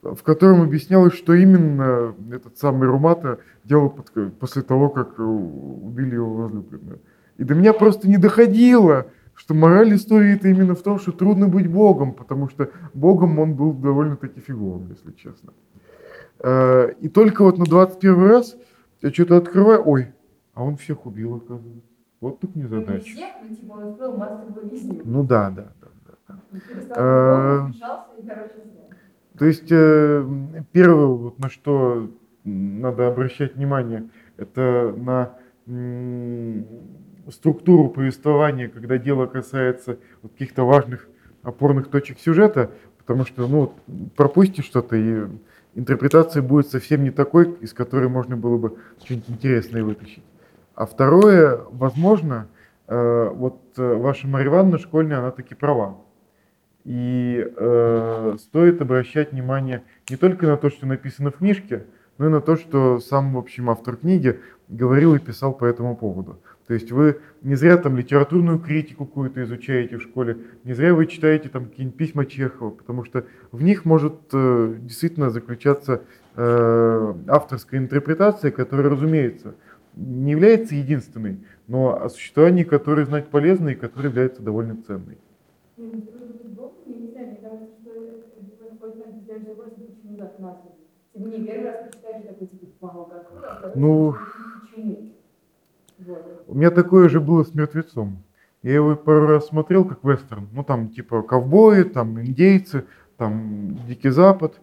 в 0.03 0.23
котором 0.23 0.63
объяснялось, 0.63 1.15
что 1.15 1.35
именно 1.35 2.15
этот 2.31 2.59
самый 2.59 2.87
Румата 2.89 3.39
делал 3.65 3.91
под- 3.91 4.39
после 4.39 4.63
того, 4.63 4.89
как 4.89 5.19
убили 5.19 6.15
его 6.15 6.35
возлюбленную. 6.35 7.01
И 7.39 7.45
до 7.45 7.55
меня 7.55 7.73
просто 7.73 8.09
не 8.09 8.17
доходило, 8.19 9.07
что 9.35 9.53
мораль 9.53 9.95
истории 9.95 10.37
это 10.37 10.49
именно 10.49 10.75
в 10.75 10.83
том, 10.83 10.99
что 10.99 11.13
трудно 11.13 11.49
быть 11.49 11.67
Богом, 11.69 12.13
потому 12.15 12.49
что 12.49 12.71
Богом 12.95 13.39
он 13.39 13.55
был 13.55 13.73
довольно-таки 13.73 14.41
фиговым, 14.41 14.89
если 14.91 15.13
честно. 15.13 15.53
Э, 16.39 16.93
И 17.01 17.09
только 17.09 17.43
вот 17.43 17.59
на 17.59 17.65
21 17.65 18.29
раз 18.29 18.57
я 19.03 19.11
что-то 19.13 19.37
открываю, 19.37 19.83
ой, 19.87 20.13
а 20.55 20.65
он 20.65 20.77
всех 20.77 21.07
убил, 21.07 21.37
оказывается. 21.37 21.83
Вот 22.21 22.41
тут 22.41 22.57
Ну, 22.57 22.63
не 22.63 22.69
незадача. 22.69 23.03
всех, 23.05 23.35
но 23.43 23.55
типа 23.55 23.73
он 23.73 23.85
устроил 23.89 24.17
массу. 24.17 25.03
Ну 25.05 25.25
да, 25.25 25.51
да, 25.51 25.73
да. 25.81 25.89
да. 26.29 27.69
Э. 27.69 27.71
То 29.39 29.45
есть 29.45 29.71
э, 29.71 30.27
первое, 30.73 31.07
вот 31.07 31.39
на 31.39 31.51
что 31.51 32.11
надо 32.45 33.09
обращать 33.09 33.57
внимание, 33.57 34.09
это 34.39 34.95
на 34.97 35.33
структуру 37.31 37.89
повествования, 37.89 38.69
когда 38.69 38.99
дело 38.99 39.27
касается 39.27 39.99
вот 40.23 40.33
каких-то 40.33 40.65
важных 40.65 41.09
опорных 41.43 41.89
точек 41.89 42.19
сюжета, 42.19 42.71
потому 42.99 43.25
что 43.25 43.47
ну, 43.47 43.73
пропустишь 44.17 44.65
что-то, 44.65 44.97
и 44.97 45.27
интерпретация 45.77 46.43
будет 46.43 46.69
совсем 46.69 47.05
не 47.05 47.11
такой, 47.11 47.53
из 47.61 47.73
которой 47.73 48.09
можно 48.09 48.37
было 48.37 48.59
бы 48.59 48.79
что-нибудь 49.05 49.31
интересное 49.31 49.85
вытащить. 49.85 50.25
А 50.75 50.87
второе, 50.87 51.61
возможно, 51.71 52.49
э, 52.89 53.31
вот 53.33 53.61
э, 53.77 53.95
ваша 53.95 54.27
Марья 54.27 54.49
Ивановна 54.49 54.79
школьная, 54.79 55.19
она 55.19 55.31
таки 55.31 55.55
права. 55.55 55.99
И 56.85 57.47
э, 57.57 58.37
стоит 58.39 58.81
обращать 58.81 59.33
внимание 59.33 59.85
не 60.09 60.17
только 60.17 60.47
на 60.47 60.57
то, 60.57 60.71
что 60.71 60.87
написано 60.87 61.31
в 61.31 61.37
книжке, 61.37 61.85
но 62.19 62.27
и 62.27 62.31
на 62.31 62.41
то, 62.41 62.57
что 62.57 62.99
сам, 63.01 63.35
в 63.35 63.39
общем, 63.39 63.71
автор 63.71 63.97
книги 63.97 64.41
говорил 64.69 65.15
и 65.15 65.19
писал 65.19 65.53
по 65.53 65.65
этому 65.65 65.97
поводу. 65.97 66.41
То 66.67 66.75
есть 66.75 66.91
вы 66.91 67.21
не 67.43 67.55
зря 67.55 67.77
там 67.77 67.97
литературную 67.97 68.59
критику 68.59 69.07
какую-то 69.07 69.43
изучаете 69.45 69.99
в 69.99 70.03
школе, 70.03 70.39
не 70.65 70.73
зря 70.73 70.95
вы 70.95 71.07
читаете 71.07 71.49
там 71.49 71.67
какие-нибудь 71.67 71.97
письма 71.97 72.27
Чехова, 72.27 72.71
потому 72.71 73.05
что 73.05 73.25
в 73.53 73.63
них 73.63 73.85
может 73.85 74.15
э, 74.33 74.75
действительно 74.81 75.31
заключаться 75.31 76.03
э, 76.35 77.15
авторская 77.29 77.79
интерпретация, 77.79 78.51
которая, 78.51 78.91
разумеется, 78.91 79.55
не 79.95 80.33
является 80.33 80.75
единственной, 80.75 81.39
но 81.69 82.03
о 82.03 82.09
существовании 82.09 82.65
которой 82.65 83.05
знать 83.05 83.29
полезно 83.29 83.71
и 83.71 83.75
которая 83.77 84.09
является 84.09 84.43
довольно 84.43 84.83
ценной. 84.83 85.19
Ну, 93.75 94.17
У 96.47 96.55
меня 96.55 96.71
такое 96.71 97.09
же 97.09 97.21
было 97.21 97.45
с 97.45 97.55
мертвецом. 97.55 98.23
Я 98.63 98.75
его 98.75 98.97
пару 98.97 99.27
раз 99.27 99.49
смотрел 99.49 99.85
как 99.85 100.03
вестерн. 100.05 100.49
Ну 100.53 100.65
там 100.65 100.89
типа 100.89 101.23
ковбои, 101.23 101.83
там 101.83 102.21
индейцы, 102.21 102.85
там 103.17 103.87
Дикий 103.87 104.11
Запад. 104.11 104.61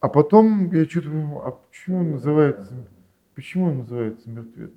А 0.00 0.08
потом 0.08 0.70
я 0.72 0.84
что-то 0.84 1.08
думаю, 1.08 1.46
а 1.46 1.50
почему 1.52 1.98
он 2.00 2.10
называется, 2.12 2.74
почему 3.34 3.66
он 3.68 3.78
называется 3.78 4.28
мертвец? 4.28 4.72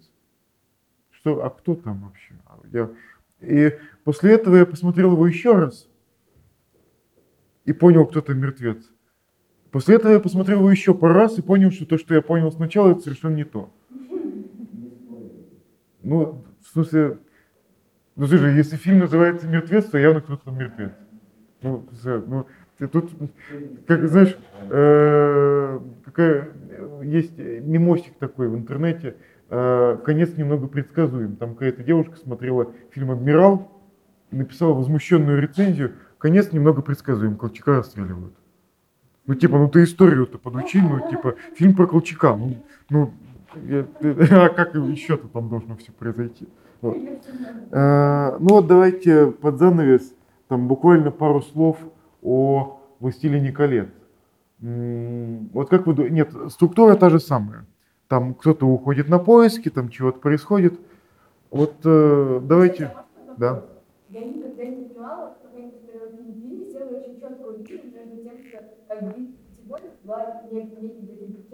Что, 1.12 1.43
а 1.43 1.49
кто 1.49 1.75
там 1.75 2.03
вообще? 2.03 2.34
Я, 2.71 2.89
и 3.41 3.77
после 4.03 4.34
этого 4.34 4.56
я 4.56 4.65
посмотрел 4.65 5.12
его 5.12 5.27
еще 5.27 5.53
раз 5.53 5.89
и 7.65 7.73
понял, 7.73 8.06
кто 8.06 8.21
там 8.21 8.39
мертвец. 8.39 8.89
После 9.71 9.95
этого 9.95 10.13
я 10.13 10.19
посмотрел 10.21 10.60
его 10.60 10.71
еще 10.71 10.93
пару 10.93 11.13
раз 11.13 11.38
и 11.38 11.41
понял, 11.41 11.71
что 11.71 11.86
то, 11.86 11.97
что 11.97 12.13
я 12.13 12.21
понял 12.21 12.51
сначала, 12.51 12.91
это 12.91 13.01
совершенно 13.01 13.36
не 13.36 13.43
то. 13.43 13.73
Ну, 16.08 16.46
в 16.62 16.67
смысле, 16.72 17.17
ну 18.15 18.28
слушай, 18.28 18.56
если 18.56 18.78
фильм 18.78 19.00
называется 19.00 19.46
«Мертвец», 19.46 19.88
то 19.88 19.98
явно 19.98 20.22
кто-то 20.22 20.52
мертвец. 20.52 20.93
Ну, 21.62 21.86
ну, 22.06 22.46
ты 22.78 22.88
тут, 22.88 23.12
как 23.86 24.08
знаешь, 24.08 24.38
э, 24.70 25.80
какая, 26.06 26.48
есть 27.04 27.38
мимосик 27.38 28.13
такой 28.20 28.48
в 28.48 28.56
интернете, 28.56 29.17
э, 29.50 29.98
конец 30.06 30.38
немного 30.38 30.67
предсказуем. 30.67 31.36
Там 31.36 31.56
какая-то 31.56 31.84
девушка 31.84 32.15
смотрела 32.15 32.72
фильм 32.91 33.12
«Адмирал», 33.12 33.70
написала 34.32 34.76
возмущенную 34.76 35.41
рецензию, 35.41 35.96
конец 36.20 36.54
немного 36.54 36.82
предсказуем, 36.82 37.36
Колчака 37.36 37.76
расстреливают. 37.76 38.34
Ну, 39.26 39.36
типа, 39.36 39.58
ну 39.58 39.67
ты 39.67 39.84
историю-то 39.84 40.38
подучи, 40.38 40.80
ну, 40.80 41.10
типа, 41.10 41.36
фильм 41.58 41.76
про 41.76 41.86
Колчака, 41.86 42.34
ну, 42.38 42.63
ну, 42.89 43.13
а 44.32 44.50
как 44.50 44.76
еще-то 44.76 45.28
там 45.28 45.50
должно 45.50 45.76
все 45.76 45.91
произойти? 45.91 46.48
Вот. 46.82 46.98
Э, 47.72 48.38
Ну 48.39 48.48
вот 48.56 48.67
давайте 48.67 49.28
под 49.28 49.58
занавес 49.58 50.13
там 50.48 50.67
буквально 50.67 51.12
пару 51.12 51.41
слов 51.41 51.78
о 52.22 52.80
«Властелине 53.00 53.52
колец». 53.52 53.89
Вот 54.60 55.70
как 55.70 55.86
вы 55.86 55.93
думаете, 55.93 56.15
нет, 56.15 56.52
структура 56.52 56.96
та 56.96 57.10
же 57.10 57.20
самая. 57.20 57.65
Там 58.08 58.34
кто-то 58.34 58.65
уходит 58.65 59.10
на 59.10 59.20
поиски, 59.20 59.70
там 59.70 59.89
чего-то 59.89 60.20
происходит. 60.20 60.80
Вот 61.52 61.76
э, 61.84 62.41
давайте, 62.43 62.91
да. 63.38 63.63
Я 64.10 64.26
никогда 64.26 64.65
не 64.65 64.86
понимала, 64.86 65.36
в 65.38 65.43
какой-нибудь 65.43 65.82
переводной 65.82 66.34
фильме 66.34 66.65
сделали 66.70 66.96
очень 66.96 67.20
четкую 67.20 67.58
линию 67.60 67.84
между 67.93 68.22
тем, 68.24 68.39
что 68.50 68.63
как 68.88 69.04
бы 69.04 69.28
Тимофей 69.58 69.89
была 70.04 70.41
неким 70.52 70.82
неким 70.82 71.08
таким 71.08 71.46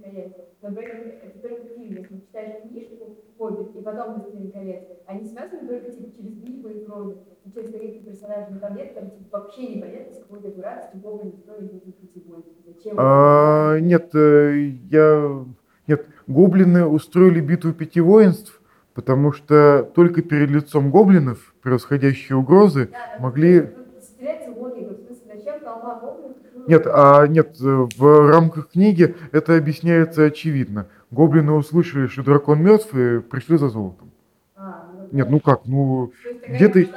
в 0.00 0.02
«Властелине 0.02 0.32
колец». 0.32 0.32
Но 0.62 0.72
при 0.72 0.84
этом 0.84 1.00
это 1.22 1.38
только 1.38 1.68
фильм, 1.74 1.96
если 1.96 2.18
читаешь 2.20 2.62
книжку 2.62 3.16
«Хоббит» 3.38 3.76
и 3.76 3.82
потом 3.82 4.14
«Властелин 4.14 4.50
колец», 4.50 4.84
они 5.06 5.24
связаны 5.24 5.68
только 5.68 5.90
типа 5.90 6.10
через 6.16 6.32
битвы 6.34 6.72
и 6.72 6.84
крови, 6.84 7.16
и 7.44 7.52
через 7.52 7.72
каких-то 7.72 8.10
персонажей, 8.10 8.54
но 8.54 8.60
там 8.60 8.76
нет, 8.76 8.94
там 8.94 9.10
типа, 9.10 9.38
вообще 9.38 9.76
непонятно, 9.76 10.14
с 10.14 10.18
какой-то 10.18 10.50
дурацкий 10.50 10.98
бога 10.98 11.24
никто 11.24 11.56
не 11.60 11.68
будет 11.68 12.26
бой. 12.26 12.44
Зачем? 12.66 12.96
А, 12.98 13.78
нет, 13.78 14.14
э, 14.14 14.72
я... 14.90 15.44
Нет, 15.86 16.06
гоблины 16.26 16.86
устроили 16.86 17.40
битву 17.40 17.72
пяти 17.72 18.00
воинств, 18.00 18.60
потому 18.94 19.32
что 19.32 19.90
только 19.94 20.22
перед 20.22 20.50
лицом 20.50 20.90
гоблинов 20.90 21.54
превосходящие 21.62 22.36
угрозы 22.36 22.86
Да, 22.86 22.92
да, 23.16 23.22
могли... 23.22 23.60
тут 23.60 24.18
теряется 24.18 24.50
логика. 24.50 24.94
В 24.94 24.98
смысле, 24.98 25.34
зачем 25.34 25.60
толпа 25.60 25.98
гоблинов? 26.00 26.36
Ну, 26.54 26.59
Нет, 26.70 26.86
а 26.86 27.26
нет, 27.26 27.56
в 27.58 28.28
рамках 28.30 28.68
книги 28.70 29.16
это 29.32 29.56
объясняется 29.56 30.26
очевидно. 30.26 30.86
Гоблины 31.10 31.50
услышали, 31.50 32.06
что 32.06 32.22
дракон 32.22 32.62
мертв 32.62 32.94
и 32.94 33.18
пришли 33.18 33.58
за 33.58 33.70
золотом. 33.70 34.12
А, 34.54 34.88
ну, 34.94 35.08
Нет, 35.10 35.28
ну 35.30 35.40
как, 35.40 35.66
ну, 35.66 36.12
где 36.46 36.68
ты- 36.68 36.88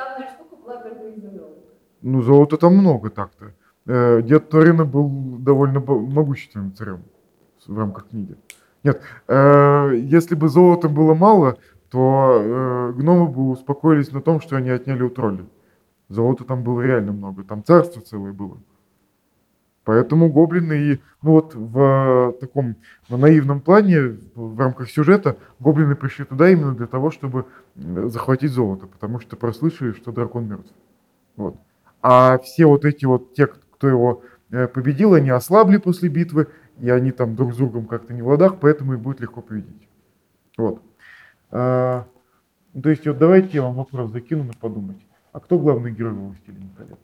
ну 2.04 2.22
золота 2.22 2.58
там 2.58 2.76
много 2.76 3.10
так-то. 3.10 3.54
Э, 3.88 4.22
Дед 4.22 4.50
Торина 4.50 4.86
был 4.86 5.10
довольно 5.40 5.80
могущественным 5.80 6.76
царем 6.76 7.02
в 7.66 7.76
рамках 7.76 8.10
книги. 8.10 8.36
Нет, 8.84 9.02
э, 9.28 9.96
если 9.96 10.36
бы 10.36 10.50
золота 10.50 10.88
было 10.88 11.16
мало, 11.16 11.58
то 11.90 12.38
э, 12.40 12.94
гномы 12.96 13.28
бы 13.28 13.50
успокоились 13.50 14.12
на 14.12 14.22
том, 14.22 14.40
что 14.40 14.56
они 14.56 14.70
отняли 14.70 15.02
у 15.02 15.10
троллей. 15.10 15.50
Золота 16.10 16.44
там 16.44 16.62
было 16.64 16.82
реально 16.82 17.14
много, 17.14 17.44
там 17.44 17.64
царство 17.64 18.04
целое 18.04 18.34
было. 18.34 18.60
Поэтому 19.86 20.32
гоблины 20.32 20.74
и, 20.74 21.02
ну 21.22 21.32
вот 21.32 21.56
в 21.56 21.80
э, 21.80 22.34
таком 22.40 22.78
в 23.10 23.18
наивном 23.18 23.60
плане, 23.60 24.18
в 24.36 24.54
в 24.56 24.60
рамках 24.60 24.90
сюжета, 24.90 25.38
гоблины 25.60 25.96
пришли 25.96 26.24
туда 26.26 26.50
именно 26.50 26.74
для 26.74 26.88
того, 26.88 27.12
чтобы 27.12 27.46
захватить 27.76 28.52
золото, 28.52 28.88
потому 28.88 29.20
что 29.20 29.36
прослышали, 29.36 29.92
что 29.92 30.12
дракон 30.12 30.48
мертв. 30.48 30.72
Вот. 31.36 31.58
А 32.02 32.38
все 32.40 32.66
вот 32.66 32.86
эти 32.86 33.06
вот, 33.06 33.34
те, 33.34 33.48
кто 33.48 33.90
его 33.90 34.24
э, 34.52 34.68
победил, 34.68 35.16
они 35.16 35.32
ослабли 35.32 35.78
после 35.78 36.08
битвы, 36.08 36.48
и 36.80 36.90
они 36.90 37.12
там 37.12 37.36
друг 37.36 37.54
с 37.54 37.58
другом 37.58 37.86
как-то 37.86 38.14
не 38.14 38.22
в 38.22 38.28
ладах, 38.28 38.60
поэтому 38.60 38.94
и 38.94 38.98
будет 38.98 39.20
легко 39.20 39.42
победить. 39.42 39.88
Вот. 40.58 40.82
А, 41.52 42.08
то 42.82 42.90
есть 42.90 43.06
вот 43.06 43.18
давайте 43.18 43.58
я 43.58 43.64
вам 43.64 43.76
вопрос 43.76 44.12
закину 44.12 44.44
на 44.44 44.54
подумать. 44.54 44.98
А 45.32 45.40
кто 45.40 45.60
главный 45.60 45.92
герой 45.92 46.14
во 46.14 46.28
«Властелине 46.28 46.70
колец»? 46.78 47.00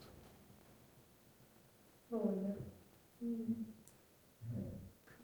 Ну, 2.12 2.42
да. 2.42 2.56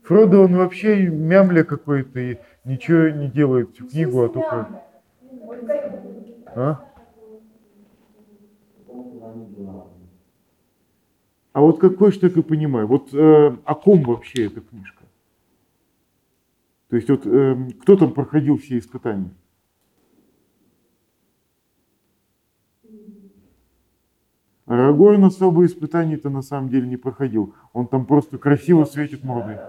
Фродо, 0.03 0.41
он 0.41 0.55
вообще 0.55 1.07
мямля 1.07 1.63
какой-то 1.63 2.19
и 2.19 2.37
ничего 2.63 3.09
не 3.09 3.27
делает 3.27 3.71
всю 3.73 3.87
книгу, 3.87 4.23
а 4.23 4.29
только... 4.29 4.81
А? 6.55 6.85
А 11.53 11.61
вот 11.61 11.79
какой 11.79 12.11
так 12.11 12.35
и 12.37 12.41
понимаю, 12.41 12.85
вот 12.85 13.13
э, 13.13 13.57
о 13.63 13.75
ком 13.75 14.03
вообще 14.03 14.47
эта 14.47 14.61
книжка? 14.61 15.03
То 16.89 16.97
есть 16.97 17.09
вот 17.09 17.25
эм, 17.25 17.71
кто 17.71 17.95
там 17.95 18.13
проходил 18.13 18.57
все 18.57 18.77
испытания? 18.77 19.31
Арагорн 24.67 25.23
особо 25.25 25.65
испытаний-то 25.65 26.29
на 26.29 26.41
самом 26.43 26.69
деле 26.69 26.87
не 26.87 26.97
проходил. 26.97 27.55
Он 27.73 27.87
там 27.87 28.05
просто 28.05 28.37
красиво 28.37 28.85
светит 28.85 29.23
мордой. 29.23 29.61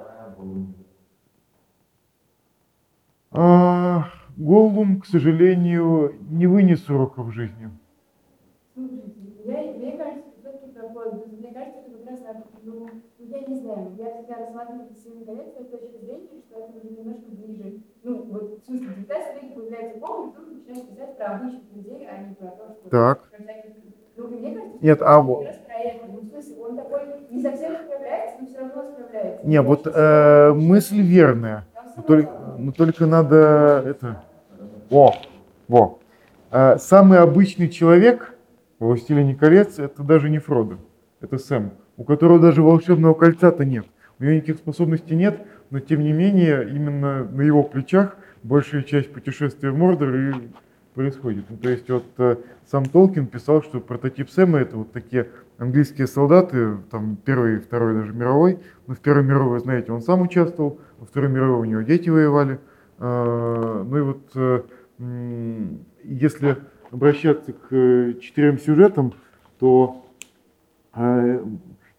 А, 3.31 4.11
Голлум, 4.37 5.01
к 5.01 5.07
сожалению, 5.07 6.15
не 6.21 6.47
вынес 6.47 6.89
уроков 6.89 7.33
жизни. 7.33 7.71
Слушайте, 8.75 9.11
я, 9.45 9.73
мне 9.73 9.97
кажется, 9.97 10.31
все-таки 10.39 10.73
такое, 10.73 11.13
мне 11.13 11.53
кажется, 11.53 11.81
что 11.83 11.91
как 11.99 12.07
раз, 12.07 12.21
ну, 12.63 12.73
ну, 12.75 13.03
я 13.19 13.41
не 13.47 13.55
знаю, 13.57 13.97
я 13.97 14.11
всегда 14.11 14.37
рассматриваю 14.39 14.89
«Властелин 14.89 15.25
колец» 15.25 15.49
с 15.55 15.71
точки 15.71 16.05
зрения, 16.05 16.41
что 16.47 16.57
это 16.61 16.73
уже 16.79 16.91
немножко 16.91 17.31
ближе. 17.31 17.81
Ну, 18.05 18.25
вот, 18.29 18.63
в 18.63 18.67
смысле, 18.67 18.89
19 18.89 19.35
веке 19.35 19.55
появляется 19.55 19.99
Голлум, 19.99 20.31
и 20.31 20.37
тут 20.37 20.51
начинают 20.53 20.93
писать 20.93 21.17
про 21.17 21.27
обычных 21.37 21.65
людей, 21.73 22.09
а 22.11 22.17
не 22.19 22.35
про 22.35 22.49
то, 22.51 22.71
что... 22.71 22.89
Так. 22.91 23.19
про 23.37 23.45
всяких- 23.45 23.86
Ну, 24.17 24.29
и 24.29 24.41
мне 24.41 24.51
кажется, 24.55 24.77
Нет, 24.81 25.03
а 25.03 25.21
вот- 25.21 25.49
он 26.63 26.77
такой 26.77 27.01
не 27.05 27.41
совсем 27.41 27.77
справляется, 27.77 28.35
но 28.41 28.47
все 28.47 28.59
равно 28.59 28.73
справляется. 28.73 29.47
Не, 29.47 29.63
вот 29.63 29.87
э, 29.87 30.53
мысль 30.55 31.01
верная. 31.01 31.67
Но 31.97 32.03
только, 32.03 32.33
но 32.37 32.73
только 32.73 33.07
надо 33.07 33.83
это. 33.87 34.23
Во, 34.91 35.15
во. 35.69 35.99
Э, 36.51 36.77
самый 36.79 37.19
обычный 37.19 37.69
человек 37.69 38.35
в 38.79 38.87
«Властелине 38.87 39.35
колец» 39.35 39.79
это 39.79 40.03
даже 40.03 40.29
не 40.31 40.39
Фродо, 40.39 40.79
это 41.21 41.39
Сэм, 41.39 41.73
у 41.97 42.05
которого 42.05 42.39
даже 42.39 42.63
волшебного 42.63 43.15
кольца-то 43.15 43.65
нет. 43.65 43.87
У 44.19 44.25
него 44.25 44.35
никаких 44.35 44.57
способностей 44.57 45.15
нет, 45.17 45.41
но 45.71 45.81
тем 45.81 46.03
не 46.03 46.13
менее 46.13 46.69
именно 46.69 47.25
на 47.25 47.43
его 47.43 47.63
плечах 47.63 48.17
большая 48.43 48.83
часть 48.83 49.13
путешествия 49.13 49.71
в 49.71 49.77
Мордор 49.79 50.15
и 50.15 50.33
происходит. 50.97 51.45
Ну, 51.51 51.59
то 51.59 51.69
есть 51.69 51.89
вот 51.91 52.07
э, 52.17 52.37
сам 52.65 52.87
Толкин 52.87 53.27
писал, 53.27 53.63
что 53.63 53.81
прототип 53.81 54.31
Сэма 54.31 54.61
это 54.61 54.79
вот 54.79 54.93
такие 54.93 55.29
английские 55.59 56.07
солдаты, 56.07 56.79
там 56.91 57.17
первый, 57.23 57.59
второй 57.61 57.95
даже 57.95 58.15
мировой. 58.15 58.61
Но 58.87 58.95
в 58.95 59.01
первой 59.01 59.23
мировой, 59.23 59.61
знаете, 59.61 59.93
он 59.93 60.01
сам 60.01 60.23
участвовал, 60.23 60.81
во 60.99 61.05
второй 61.05 61.29
мировой 61.29 61.61
у 61.61 61.71
него 61.71 61.83
дети 61.83 62.09
воевали. 62.09 62.59
А, 62.99 63.85
Ну 63.85 63.99
и 63.99 64.01
вот 64.01 64.31
э, 64.37 64.63
если 66.03 66.57
обращаться 66.91 67.53
к 67.53 67.67
э, 67.73 68.15
четырем 68.21 68.59
сюжетам, 68.59 69.13
то 69.61 70.03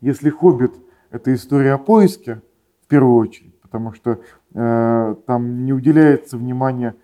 если 0.02 0.32
«Хоббит»— 0.32 0.72
это 1.12 1.32
история 1.36 1.74
о 1.74 1.78
поиске, 1.78 2.42
в 2.84 2.88
первую 2.88 3.16
очередь, 3.18 3.54
потому 3.62 3.94
что 3.94 4.20
там 4.54 5.66
не 5.66 5.72
уделяется 5.72 6.36
внимания, 6.36 6.96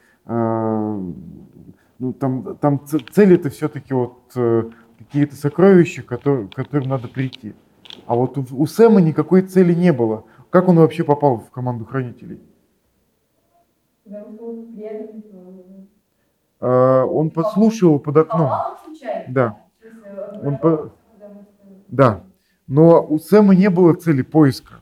ну, 2.03 2.13
там, 2.13 2.57
там 2.57 2.81
цель 2.85 3.33
это 3.33 3.49
все-таки 3.49 3.93
вот 3.93 4.17
э, 4.35 4.63
какие-то 4.99 5.35
сокровища, 5.37 6.03
которые, 6.03 6.49
к 6.49 6.53
которым 6.53 6.89
надо 6.89 7.07
прийти. 7.07 7.55
А 8.05 8.15
вот 8.15 8.37
у, 8.37 8.45
у 8.51 8.65
Сэма 8.65 8.99
никакой 8.99 9.41
цели 9.43 9.73
не 9.73 9.93
было. 9.93 10.25
Как 10.49 10.67
он 10.67 10.75
вообще 10.77 11.05
попал 11.05 11.37
в 11.39 11.49
команду 11.49 11.85
хранителей? 11.85 12.41
А, 16.59 17.05
он 17.05 17.29
подслушивал 17.29 17.99
под 17.99 18.17
окном. 18.17 18.49
Да. 19.29 19.57
Э, 19.81 20.47
Он 20.47 20.57
по- 20.57 20.91
Да. 21.87 22.23
Но 22.67 23.05
у 23.05 23.17
Сэма 23.17 23.55
не 23.55 23.69
было 23.69 23.93
цели 23.93 24.23
поиска. 24.23 24.75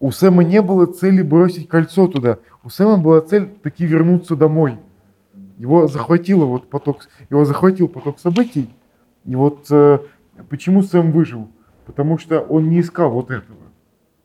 У 0.00 0.10
Сэма 0.10 0.42
не 0.42 0.62
было 0.62 0.86
цели 0.86 1.22
бросить 1.22 1.68
кольцо 1.68 2.08
туда. 2.08 2.38
У 2.64 2.70
Сэма 2.70 2.98
была 2.98 3.20
цель 3.20 3.48
таки 3.62 3.86
вернуться 3.86 4.34
домой. 4.34 4.78
Его 5.60 5.86
захватило 5.88 6.46
вот 6.46 6.70
поток, 6.70 7.02
его 7.28 7.44
захватил 7.44 7.86
поток 7.86 8.18
событий. 8.18 8.70
И 9.26 9.36
вот 9.36 9.70
э, 9.70 9.98
почему 10.48 10.82
Сэм 10.82 11.12
выжил? 11.12 11.48
Потому 11.84 12.16
что 12.16 12.40
он 12.40 12.70
не 12.70 12.80
искал 12.80 13.10
вот 13.10 13.30
этого. 13.30 13.58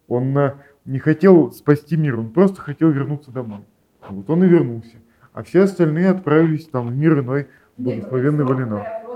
Он 0.07 0.37
э, 0.37 0.53
не 0.85 0.97
хотел 0.97 1.51
спасти 1.51 1.97
мир, 1.97 2.17
он 2.17 2.31
просто 2.31 2.61
хотел 2.61 2.89
вернуться 2.89 3.31
домой. 3.31 3.65
Вот 4.09 4.29
он 4.29 4.45
и 4.45 4.47
вернулся. 4.47 4.95
А 5.33 5.43
все 5.43 5.63
остальные 5.63 6.11
отправились 6.11 6.69
там 6.69 6.87
в 6.87 6.95
мир 6.95 7.19
иной, 7.19 7.47
благословенный 7.75 8.45
Валинор. 8.45 8.85
То 8.85 9.01
есть 9.01 9.15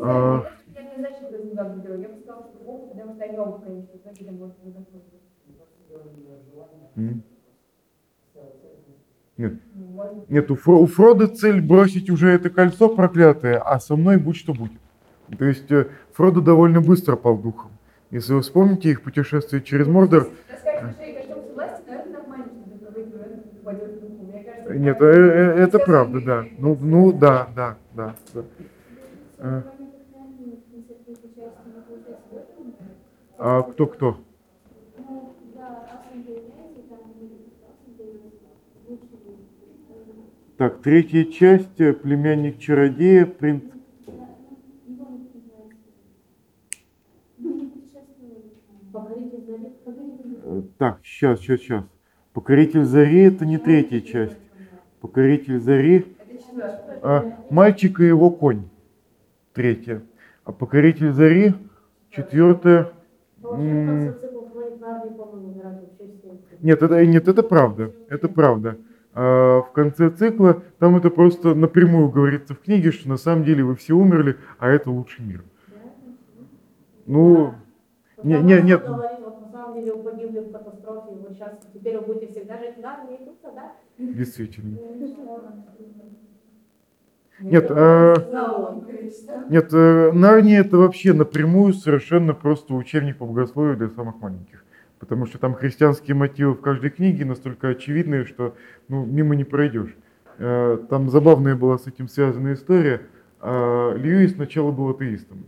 А. 0.01 0.43
я 0.67 0.85
не 0.85 0.93
знаю, 0.95 1.13
что 1.15 1.27
это 1.27 1.43
не 1.43 1.53
надо 1.53 1.77
делать. 1.79 2.01
Я 2.01 2.09
бы 2.09 2.15
сказала, 2.17 2.43
что 2.43 2.59
Бог, 2.61 2.81
потому 2.83 3.55
что 3.55 3.69
о 3.69 3.73
нем, 3.73 3.87
конечно, 3.87 3.99
знаете, 4.01 4.23
там 4.25 4.35
может 4.35 4.57
выдохнуть. 4.63 5.13
М. 6.97 7.23
Нет, 9.37 9.53
Нет, 10.29 10.51
у, 10.51 10.55
Фро- 10.55 10.79
у 10.81 10.87
Фрода 10.87 11.27
цель 11.27 11.61
бросить 11.61 12.09
уже 12.09 12.29
это 12.29 12.49
кольцо 12.49 12.89
проклятое, 12.89 13.59
а 13.59 13.79
со 13.79 13.95
мной 13.95 14.17
будь 14.17 14.37
что 14.37 14.53
будет. 14.53 14.81
То 15.37 15.45
есть 15.45 15.71
э, 15.71 15.89
Фродо 16.13 16.41
довольно 16.41 16.81
быстро 16.81 17.15
пал 17.15 17.37
духом. 17.37 17.79
Если 18.11 18.33
вы 18.33 18.41
вспомните 18.41 18.91
их 18.91 19.03
путешествие 19.03 19.61
через 19.63 19.87
Мордор, 19.87 20.33
нет, 24.65 24.97
это 24.97 25.05
э, 25.05 25.09
э, 25.57 25.63
это 25.63 25.79
правда, 25.79 26.21
да. 26.21 26.47
Ну, 26.57 26.77
ну 26.79 27.11
да, 27.11 27.47
да, 27.55 27.77
да. 27.91 28.15
да. 28.33 28.43
А 33.39 33.63
кто 33.63 33.87
кто? 33.87 34.17
Так, 40.57 40.81
третья 40.83 41.23
часть, 41.25 41.81
э, 41.81 41.93
племянник 41.93 42.59
чародея, 42.59 43.25
принц. 43.25 43.63
э, 50.43 50.61
Так, 50.77 50.99
сейчас, 51.03 51.39
сейчас, 51.39 51.61
сейчас. 51.61 51.83
Покоритель 52.33 52.83
зари 52.83 53.21
это 53.21 53.47
не 53.47 53.57
третья 53.57 54.01
часть. 54.01 54.37
Покоритель 54.99 55.59
зари, 55.59 56.05
а, 57.01 57.39
мальчик 57.49 57.99
и 58.01 58.05
его 58.05 58.29
конь. 58.29 58.65
Третье. 59.53 60.01
А 60.45 60.51
покоритель 60.51 61.11
зари, 61.11 61.53
четвертое. 62.09 62.91
Нет, 66.61 66.81
это, 66.81 67.05
нет, 67.05 67.27
это 67.27 67.43
правда. 67.43 67.91
Это 68.09 68.29
правда. 68.29 68.77
А 69.13 69.61
в 69.61 69.71
конце 69.73 70.09
цикла 70.09 70.63
там 70.79 70.95
это 70.95 71.09
просто 71.09 71.53
напрямую 71.53 72.09
говорится 72.09 72.53
в 72.53 72.59
книге, 72.59 72.91
что 72.91 73.09
на 73.09 73.17
самом 73.17 73.43
деле 73.43 73.63
вы 73.63 73.75
все 73.75 73.93
умерли, 73.93 74.37
а 74.57 74.69
это 74.69 74.89
лучший 74.89 75.25
мир. 75.25 75.43
Ну, 77.05 77.53
не, 78.23 78.39
не, 78.41 78.61
нет. 78.61 78.85
Говорит, 78.85 79.19
вот 79.19 79.41
на 79.41 79.51
самом 79.51 79.73
деле 79.73 79.93
вы 79.93 80.03
погибли 80.03 80.39
в 80.39 80.51
катастрофе, 80.51 81.11
вы 81.11 81.33
сейчас 81.33 81.59
теперь 81.73 81.97
вы 81.97 82.05
будете 82.05 82.31
всегда 82.31 82.57
жить 82.57 82.77
в 82.77 82.79
Нарнии, 82.79 83.17
и 83.21 83.25
тут, 83.25 83.37
да? 83.53 83.73
Действительно. 83.97 84.77
Нет, 87.41 87.67
а, 87.69 88.13
нет, 89.49 89.69
э, 89.73 90.11
Нарния 90.13 90.61
это 90.61 90.77
вообще 90.77 91.13
напрямую 91.13 91.73
совершенно 91.73 92.33
просто 92.33 92.73
учебник 92.73 93.17
по 93.17 93.25
богословию 93.25 93.77
для 93.77 93.89
самых 93.89 94.19
маленьких. 94.21 94.63
Потому 94.99 95.25
что 95.25 95.39
там 95.39 95.55
христианские 95.55 96.15
мотивы 96.15 96.53
в 96.53 96.61
каждой 96.61 96.91
книге 96.91 97.25
настолько 97.25 97.69
очевидные, 97.69 98.25
что 98.25 98.55
ну, 98.87 99.05
мимо 99.05 99.35
не 99.35 99.43
пройдешь. 99.43 99.95
Э, 100.37 100.77
Там 100.89 101.09
забавная 101.09 101.55
была 101.55 101.77
с 101.77 101.87
этим 101.87 102.07
связана 102.07 102.53
история. 102.53 103.01
А, 103.39 103.93
Льюис 103.95 104.33
сначала 104.33 104.71
был 104.71 104.89
атеистом, 104.89 105.45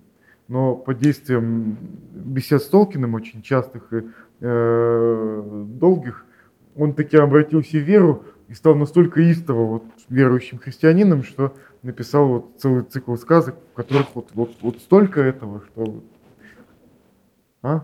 но 0.48 0.76
под 0.76 0.98
действием 0.98 1.78
бесед 2.12 2.62
с 2.64 2.68
Толкиным, 2.68 3.14
очень 3.14 3.44
частых 3.44 3.94
и 3.94 4.04
э, 4.42 5.66
долгих, 5.80 6.26
он 6.76 6.94
таки 6.94 7.18
обратился 7.18 7.78
в 7.78 7.82
веру 7.82 8.26
и 8.54 8.56
стал 8.56 8.76
настолько 8.76 9.20
истово 9.20 9.66
вот, 9.66 9.84
верующим 10.10 10.60
христианином, 10.60 11.24
что 11.24 11.56
написал 11.82 12.28
вот 12.28 12.52
целый 12.60 12.84
цикл 12.84 13.16
сказок, 13.16 13.56
в 13.72 13.76
которых 13.76 14.14
вот, 14.14 14.30
вот, 14.36 14.52
вот 14.62 14.78
столько 14.78 15.22
этого, 15.22 15.64
что... 15.66 16.04
А? 17.64 17.84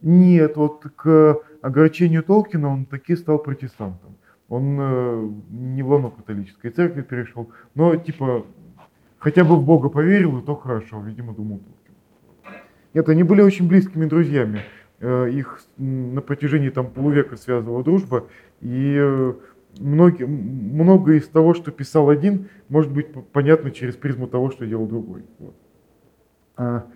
Нет, 0.00 0.56
вот 0.56 0.84
к 0.94 1.40
огорчению 1.60 2.22
Толкина 2.22 2.68
он 2.68 2.84
таки 2.84 3.16
стал 3.16 3.40
протестантом. 3.40 4.16
Он 4.48 4.78
э, 4.78 5.28
не 5.50 5.82
в 5.82 5.88
лоно 5.88 6.10
католической 6.10 6.70
церкви 6.70 7.02
перешел, 7.02 7.50
но 7.74 7.96
типа 7.96 8.46
хотя 9.18 9.42
бы 9.42 9.56
в 9.56 9.64
Бога 9.64 9.88
поверил, 9.88 10.38
и 10.38 10.46
то 10.46 10.54
хорошо, 10.54 11.00
видимо, 11.00 11.34
думал 11.34 11.58
Толкин. 11.58 12.62
Нет, 12.94 13.08
они 13.08 13.24
были 13.24 13.40
очень 13.40 13.66
близкими 13.66 14.06
друзьями. 14.06 14.60
Э, 15.00 15.30
Их 15.30 15.60
на 15.76 16.20
протяжении 16.20 16.70
там 16.70 16.90
полувека 16.90 17.36
связывала 17.36 17.84
дружба, 17.84 18.26
и 18.60 18.96
э, 18.98 19.32
многие, 19.78 20.24
многое 20.24 21.18
из 21.18 21.28
того, 21.28 21.54
что 21.54 21.70
писал 21.70 22.10
один, 22.10 22.48
может 22.68 22.90
быть 22.90 23.06
понятно 23.32 23.70
через 23.70 23.94
призму 23.94 24.26
того, 24.26 24.50
что 24.50 24.66
делал 24.66 24.86
другой. 24.86 25.22
Вот. 25.38 25.54
А, 26.56 26.86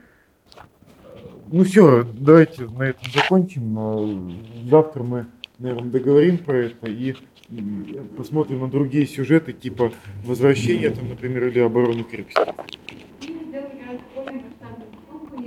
ну 1.47 1.63
все, 1.63 2.05
давайте 2.19 2.67
на 2.67 2.83
этом 2.83 3.09
закончим. 3.15 3.79
А, 3.79 4.69
Завтра 4.69 5.03
мы, 5.05 5.27
наверное, 5.59 5.91
договорим 5.91 6.39
про 6.39 6.57
это 6.57 6.91
и 6.91 7.15
посмотрим 8.17 8.61
на 8.61 8.69
другие 8.69 9.07
сюжеты, 9.07 9.53
типа 9.53 9.93
возвращения, 10.25 10.91
там, 10.91 11.09
например, 11.09 11.47
или 11.47 11.61
обороны 11.61 12.03
крепости. 12.03 12.41